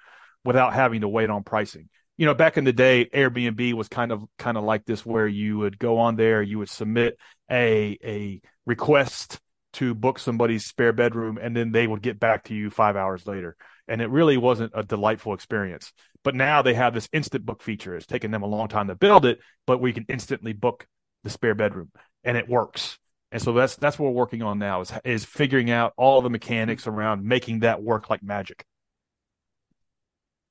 without 0.44 0.72
having 0.72 1.02
to 1.02 1.08
wait 1.08 1.30
on 1.30 1.44
pricing. 1.44 1.88
You 2.16 2.24
know, 2.24 2.34
back 2.34 2.56
in 2.56 2.64
the 2.64 2.72
day, 2.72 3.06
Airbnb 3.12 3.74
was 3.74 3.88
kind 3.88 4.10
of 4.10 4.24
kind 4.38 4.56
of 4.56 4.64
like 4.64 4.86
this, 4.86 5.04
where 5.04 5.26
you 5.26 5.58
would 5.58 5.78
go 5.78 5.98
on 5.98 6.16
there, 6.16 6.42
you 6.42 6.58
would 6.58 6.70
submit 6.70 7.18
a 7.50 7.98
a 8.02 8.40
request 8.64 9.38
to 9.74 9.94
book 9.94 10.18
somebody's 10.18 10.64
spare 10.64 10.94
bedroom, 10.94 11.38
and 11.38 11.54
then 11.54 11.72
they 11.72 11.86
would 11.86 12.00
get 12.00 12.18
back 12.18 12.44
to 12.44 12.54
you 12.54 12.70
five 12.70 12.96
hours 12.96 13.26
later. 13.26 13.54
And 13.86 14.00
it 14.00 14.08
really 14.08 14.38
wasn't 14.38 14.72
a 14.74 14.82
delightful 14.82 15.34
experience. 15.34 15.92
But 16.26 16.34
now 16.34 16.60
they 16.60 16.74
have 16.74 16.92
this 16.92 17.08
instant 17.12 17.46
book 17.46 17.62
feature. 17.62 17.94
It's 17.94 18.04
taken 18.04 18.32
them 18.32 18.42
a 18.42 18.48
long 18.48 18.66
time 18.66 18.88
to 18.88 18.96
build 18.96 19.24
it, 19.24 19.38
but 19.64 19.80
we 19.80 19.92
can 19.92 20.04
instantly 20.08 20.52
book 20.52 20.84
the 21.22 21.30
spare 21.30 21.54
bedroom 21.54 21.92
and 22.24 22.36
it 22.36 22.48
works. 22.48 22.98
And 23.30 23.40
so 23.40 23.52
that's 23.52 23.76
that's 23.76 23.96
what 23.96 24.06
we're 24.06 24.18
working 24.18 24.42
on 24.42 24.58
now 24.58 24.80
is 24.80 24.92
is 25.04 25.24
figuring 25.24 25.70
out 25.70 25.92
all 25.96 26.22
the 26.22 26.28
mechanics 26.28 26.88
around 26.88 27.22
making 27.22 27.60
that 27.60 27.80
work 27.80 28.10
like 28.10 28.24
magic. 28.24 28.64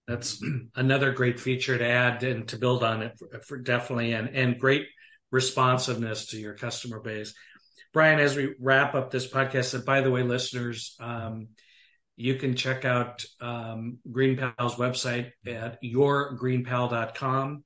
That's 0.07 0.41
another 0.75 1.11
great 1.11 1.41
feature 1.41 1.77
to 1.77 1.85
add 1.85 2.23
and 2.23 2.47
to 2.47 2.57
build 2.57 2.81
on 2.81 3.01
it 3.01 3.19
for, 3.19 3.41
for 3.41 3.57
definitely 3.57 4.13
and 4.13 4.29
and 4.29 4.57
great 4.57 4.87
responsiveness 5.29 6.27
to 6.27 6.37
your 6.37 6.53
customer 6.53 7.01
base. 7.01 7.33
Bryan, 7.91 8.19
as 8.19 8.37
we 8.37 8.55
wrap 8.61 8.95
up 8.95 9.11
this 9.11 9.27
podcast, 9.29 9.73
and 9.73 9.83
by 9.83 9.99
the 9.99 10.09
way, 10.09 10.23
listeners, 10.23 10.95
um, 11.01 11.49
you 12.17 12.35
can 12.35 12.55
check 12.55 12.85
out 12.85 13.25
um, 13.41 13.97
GreenPal's 14.09 14.75
website 14.75 15.31
at 15.45 15.81
yourgreenpal.com. 15.83 17.63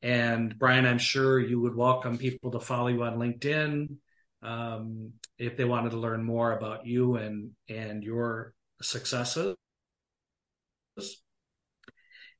And 0.00 0.58
Bryan, 0.58 0.86
I'm 0.86 0.98
sure 0.98 1.38
you 1.38 1.60
would 1.60 1.76
welcome 1.76 2.18
people 2.18 2.52
to 2.52 2.60
follow 2.60 2.88
you 2.88 3.02
on 3.04 3.18
LinkedIn 3.18 3.96
um, 4.42 5.12
if 5.38 5.56
they 5.56 5.64
wanted 5.64 5.90
to 5.90 5.98
learn 5.98 6.24
more 6.24 6.52
about 6.52 6.86
you 6.86 7.16
and 7.16 7.50
and 7.68 8.02
your 8.02 8.54
successes. 8.80 9.54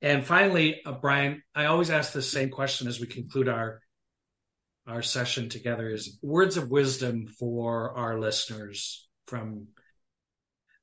And 0.00 0.26
finally, 0.26 0.80
uh, 0.84 0.92
Bryan, 0.92 1.42
I 1.54 1.66
always 1.66 1.90
ask 1.90 2.12
the 2.12 2.22
same 2.22 2.50
question 2.50 2.88
as 2.88 2.98
we 2.98 3.06
conclude 3.06 3.48
our 3.48 3.80
our 4.86 5.02
session 5.02 5.48
together: 5.48 5.88
is 5.88 6.18
words 6.22 6.56
of 6.56 6.70
wisdom 6.70 7.28
for 7.28 7.96
our 7.96 8.18
listeners 8.18 9.08
from 9.28 9.68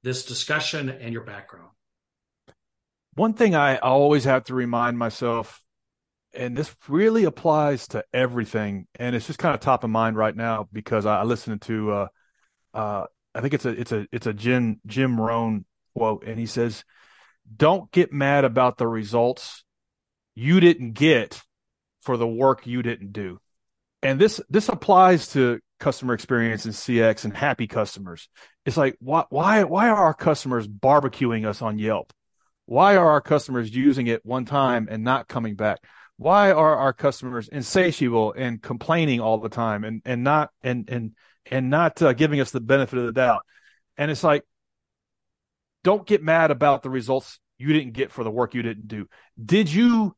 this 0.04 0.26
discussion 0.26 0.90
and 0.90 1.14
your 1.14 1.24
background. 1.24 1.70
One 3.16 3.34
thing 3.34 3.56
I 3.56 3.78
always 3.78 4.24
have 4.24 4.46
to 4.46 4.56
remind 4.56 4.98
myself, 4.98 5.62
and 6.34 6.56
this 6.56 6.74
really 6.88 7.26
applies 7.26 7.88
to 7.90 8.06
everything, 8.14 8.88
and 8.96 9.16
it's 9.16 9.28
just 9.28 9.40
kind 9.40 9.54
of 9.56 9.62
top 9.62 9.84
of 9.84 9.90
mind 9.90 10.16
right 10.16 10.36
now 10.36 10.68
because 10.72 11.06
I, 11.06 11.24
listened 11.24 11.62
to, 11.64 11.92
uh, 11.92 12.08
uh, 12.74 13.06
I 13.36 13.42
think 13.42 13.54
it's 13.54 13.66
a 13.66 13.70
it's 13.70 13.92
a 13.92 14.08
it's 14.12 14.28
a 14.28 14.34
Jim 14.34 14.80
Jim 14.86 15.20
Rohn 15.20 15.66
quote, 15.96 16.24
and 16.26 16.40
he 16.40 16.46
says, 16.46 16.86
"Don't 17.54 17.92
get 17.92 18.14
mad 18.14 18.46
about 18.46 18.78
the 18.78 18.88
results 18.88 19.64
you 20.36 20.60
didn't 20.60 20.94
get 20.94 21.42
for 22.02 22.16
the 22.16 22.28
work 22.28 22.68
you 22.68 22.82
didn't 22.82 23.12
do." 23.12 23.40
And 24.02 24.20
this 24.20 24.40
this 24.50 24.70
applies 24.70 25.30
to 25.34 25.60
customer 25.80 26.14
experience 26.14 26.66
and 26.66 26.74
CX 26.74 27.26
and 27.26 27.36
happy 27.36 27.68
customers. 27.68 28.30
It's 28.70 28.78
like 28.78 28.98
why 29.00 29.24
why 29.32 29.64
why 29.64 29.90
are 29.90 29.98
our 29.98 30.14
customers 30.14 30.68
barbecuing 30.68 31.44
us 31.44 31.64
on 31.64 31.80
Yelp? 31.80 32.14
Why 32.68 32.98
are 32.98 33.10
our 33.10 33.20
customers 33.20 33.76
using 33.76 34.06
it 34.06 34.24
one 34.24 34.46
time 34.46 34.88
and 34.92 35.04
not 35.04 35.28
coming 35.28 35.56
back? 35.56 35.80
Why 36.18 36.52
are 36.52 36.76
our 36.76 36.94
customers 36.94 37.48
insatiable 37.48 38.32
and 38.34 38.62
complaining 38.62 39.22
all 39.22 39.40
the 39.40 39.50
time 39.50 39.84
and 39.84 40.04
and 40.06 40.24
not 40.24 40.52
and 40.62 40.88
and 40.88 41.14
and 41.48 41.72
not 41.72 42.00
uh, 42.04 42.14
giving 42.14 42.42
us 42.42 42.52
the 42.52 42.60
benefit 42.60 43.00
of 43.00 43.08
the 43.08 43.12
doubt? 43.12 43.42
And 43.98 44.12
it's 44.12 44.24
like 44.24 44.44
don't 45.84 46.06
get 46.06 46.22
mad 46.22 46.52
about 46.52 46.84
the 46.84 46.92
results 46.92 47.40
you 47.58 47.74
didn't 47.74 47.94
get 47.94 48.12
for 48.12 48.24
the 48.24 48.30
work 48.30 48.54
you 48.54 48.62
didn't 48.62 48.88
do. 48.88 49.08
Did 49.44 49.74
you 49.74 50.16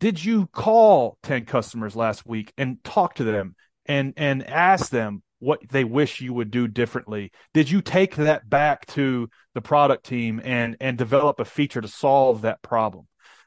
did 0.00 0.24
you 0.24 0.48
call 0.48 1.16
10 1.22 1.44
customers 1.44 1.94
last 1.94 2.26
week 2.26 2.52
and 2.58 2.82
talk 2.82 3.14
to 3.14 3.24
them 3.24 3.54
and 3.86 4.14
and 4.16 4.44
ask 4.44 4.90
them 4.90 5.22
what 5.44 5.60
they 5.70 5.84
wish 5.84 6.20
you 6.20 6.32
would 6.32 6.50
do 6.50 6.66
differently 6.66 7.30
did 7.52 7.70
you 7.70 7.80
take 7.80 8.16
that 8.16 8.48
back 8.48 8.86
to 8.86 9.28
the 9.54 9.60
product 9.60 10.04
team 10.04 10.40
and 10.44 10.76
and 10.80 10.98
develop 10.98 11.40
a 11.40 11.44
feature 11.44 11.80
to 11.80 11.88
solve 11.88 12.42
that 12.42 12.62
problem 12.62 13.06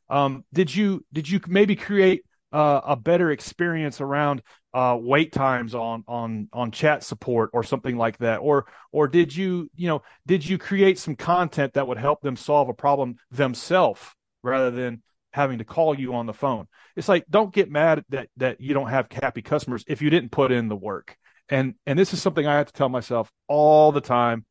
um, 0.09 0.45
did 0.53 0.73
you 0.73 1.03
did 1.11 1.29
you 1.29 1.39
maybe 1.47 1.75
create 1.75 2.23
uh, 2.53 2.79
a 2.85 2.95
better 2.95 3.31
experience 3.31 3.99
around 3.99 4.41
uh, 4.73 4.97
wait 4.99 5.33
times 5.33 5.75
on 5.75 6.03
on 6.07 6.47
on 6.53 6.71
chat 6.71 7.03
support 7.03 7.49
or 7.53 7.63
something 7.63 7.97
like 7.97 8.17
that 8.19 8.37
or 8.37 8.65
or 8.91 9.07
did 9.07 9.35
you 9.35 9.69
you 9.75 9.87
know 9.87 10.01
did 10.25 10.47
you 10.47 10.57
create 10.57 10.97
some 10.97 11.15
content 11.15 11.73
that 11.73 11.87
would 11.87 11.97
help 11.97 12.21
them 12.21 12.35
solve 12.35 12.69
a 12.69 12.73
problem 12.73 13.15
themselves 13.31 14.01
rather 14.43 14.71
than 14.71 15.01
having 15.37 15.59
to 15.59 15.63
call 15.63 15.97
you 15.97 16.15
on 16.15 16.25
the 16.25 16.33
phone. 16.33 16.67
It's 16.95 17.07
like 17.07 17.25
don't 17.29 17.53
get 17.53 17.69
mad 17.69 18.03
that 18.09 18.29
that 18.37 18.59
you 18.59 18.73
don't 18.73 18.89
have 18.89 19.07
happy 19.11 19.41
customers 19.41 19.83
if 19.87 20.01
you 20.01 20.09
didn't 20.09 20.31
put 20.31 20.51
in 20.51 20.67
the 20.67 20.75
work. 20.75 21.15
And 21.49 21.75
and 21.85 21.97
this 21.97 22.13
is 22.13 22.21
something 22.21 22.45
I 22.45 22.57
have 22.57 22.67
to 22.67 22.73
tell 22.73 22.89
myself 22.89 23.31
all 23.47 23.91
the 23.91 24.01
time, 24.01 24.45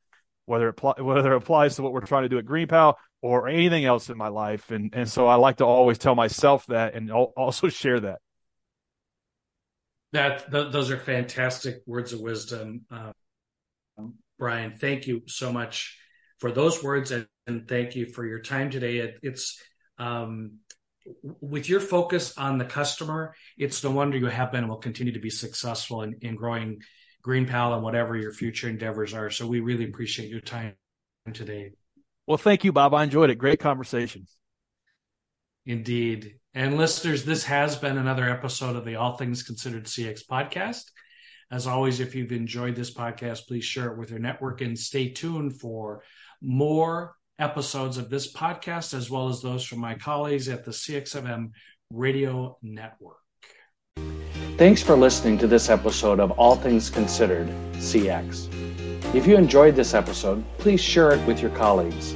whether 0.46 0.68
it 0.68 0.80
whether 0.80 1.32
it 1.32 1.36
applies 1.36 1.76
to 1.76 1.82
what 1.82 1.92
we're 1.92 2.00
trying 2.00 2.22
to 2.22 2.28
do 2.28 2.38
at 2.38 2.46
Green 2.46 2.66
GreenPal 2.66 2.94
or 3.22 3.48
anything 3.48 3.84
else 3.84 4.08
in 4.08 4.16
my 4.16 4.28
life. 4.28 4.70
And 4.70 4.94
and 4.94 5.08
so 5.08 5.26
I 5.26 5.34
like 5.36 5.56
to 5.56 5.66
always 5.66 5.98
tell 5.98 6.14
myself 6.14 6.66
that 6.66 6.94
and 6.94 7.10
also 7.12 7.68
share 7.68 8.00
that. 8.00 8.20
That 10.12 10.50
th- 10.50 10.72
those 10.72 10.90
are 10.90 10.98
fantastic 10.98 11.82
words 11.86 12.12
of 12.12 12.20
wisdom, 12.20 12.86
uh, 12.90 13.12
Bryan. 14.38 14.76
Thank 14.76 15.06
you 15.06 15.22
so 15.26 15.52
much 15.52 15.98
for 16.38 16.50
those 16.50 16.82
words 16.82 17.10
and, 17.10 17.26
and 17.46 17.68
thank 17.68 17.96
you 17.96 18.06
for 18.06 18.24
your 18.26 18.40
time 18.40 18.70
today. 18.70 18.98
It, 18.98 19.18
it's 19.22 19.60
um, 19.98 20.58
with 21.22 21.68
your 21.68 21.80
focus 21.80 22.36
on 22.36 22.58
the 22.58 22.64
customer, 22.64 23.34
it's 23.56 23.82
no 23.82 23.90
wonder 23.90 24.16
you 24.16 24.26
have 24.26 24.52
been 24.52 24.60
and 24.60 24.68
will 24.68 24.76
continue 24.76 25.12
to 25.12 25.20
be 25.20 25.30
successful 25.30 26.02
in, 26.02 26.16
in 26.22 26.36
growing 26.36 26.82
GreenPal 27.24 27.74
and 27.74 27.82
whatever 27.82 28.16
your 28.16 28.32
future 28.32 28.68
endeavors 28.68 29.14
are. 29.14 29.30
So 29.30 29.46
we 29.46 29.60
really 29.60 29.84
appreciate 29.84 30.30
your 30.30 30.40
time 30.40 30.74
today. 31.32 31.72
Well, 32.26 32.38
thank 32.38 32.64
you, 32.64 32.72
Bob. 32.72 32.94
I 32.94 33.04
enjoyed 33.04 33.30
it. 33.30 33.36
Great 33.36 33.60
conversation. 33.60 34.26
Indeed. 35.64 36.36
And 36.54 36.76
listeners, 36.76 37.24
this 37.24 37.44
has 37.44 37.76
been 37.76 37.98
another 37.98 38.28
episode 38.28 38.76
of 38.76 38.84
the 38.84 38.96
All 38.96 39.16
Things 39.16 39.42
Considered 39.42 39.84
CX 39.84 40.20
podcast. 40.24 40.84
As 41.50 41.66
always, 41.66 42.00
if 42.00 42.14
you've 42.14 42.32
enjoyed 42.32 42.76
this 42.76 42.94
podcast, 42.94 43.46
please 43.46 43.64
share 43.64 43.92
it 43.92 43.98
with 43.98 44.10
your 44.10 44.18
network 44.18 44.60
and 44.60 44.78
stay 44.78 45.10
tuned 45.10 45.60
for 45.60 46.02
more 46.40 47.15
episodes 47.38 47.98
of 47.98 48.10
this 48.10 48.32
podcast, 48.32 48.94
as 48.94 49.10
well 49.10 49.28
as 49.28 49.42
those 49.42 49.64
from 49.64 49.78
my 49.78 49.94
colleagues 49.94 50.48
at 50.48 50.64
the 50.64 50.70
CX 50.70 51.14
of 51.14 51.26
M 51.26 51.52
Radio 51.90 52.56
Network. 52.62 53.18
Thanks 54.56 54.82
for 54.82 54.96
listening 54.96 55.36
to 55.38 55.46
this 55.46 55.68
episode 55.68 56.18
of 56.18 56.30
All 56.32 56.56
Things 56.56 56.88
Considered 56.88 57.48
CX. 57.74 58.48
If 59.14 59.26
you 59.26 59.36
enjoyed 59.36 59.76
this 59.76 59.92
episode, 59.94 60.42
please 60.58 60.80
share 60.80 61.12
it 61.12 61.26
with 61.26 61.40
your 61.40 61.50
colleagues. 61.50 62.14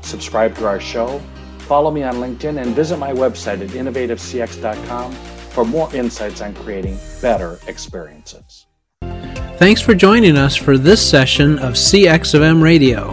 Subscribe 0.00 0.56
to 0.56 0.66
our 0.66 0.80
show, 0.80 1.18
follow 1.58 1.90
me 1.90 2.02
on 2.02 2.14
LinkedIn, 2.14 2.60
and 2.60 2.74
visit 2.74 2.96
my 2.96 3.12
website 3.12 3.60
at 3.60 3.68
innovativecx.com 3.68 5.12
for 5.52 5.64
more 5.64 5.94
insights 5.94 6.40
on 6.40 6.54
creating 6.54 6.98
better 7.20 7.60
experiences. 7.66 8.66
Thanks 9.56 9.80
for 9.80 9.94
joining 9.94 10.36
us 10.36 10.56
for 10.56 10.76
this 10.76 11.08
session 11.08 11.58
of 11.58 11.74
CX 11.74 12.34
of 12.34 12.42
M 12.42 12.62
Radio. 12.62 13.12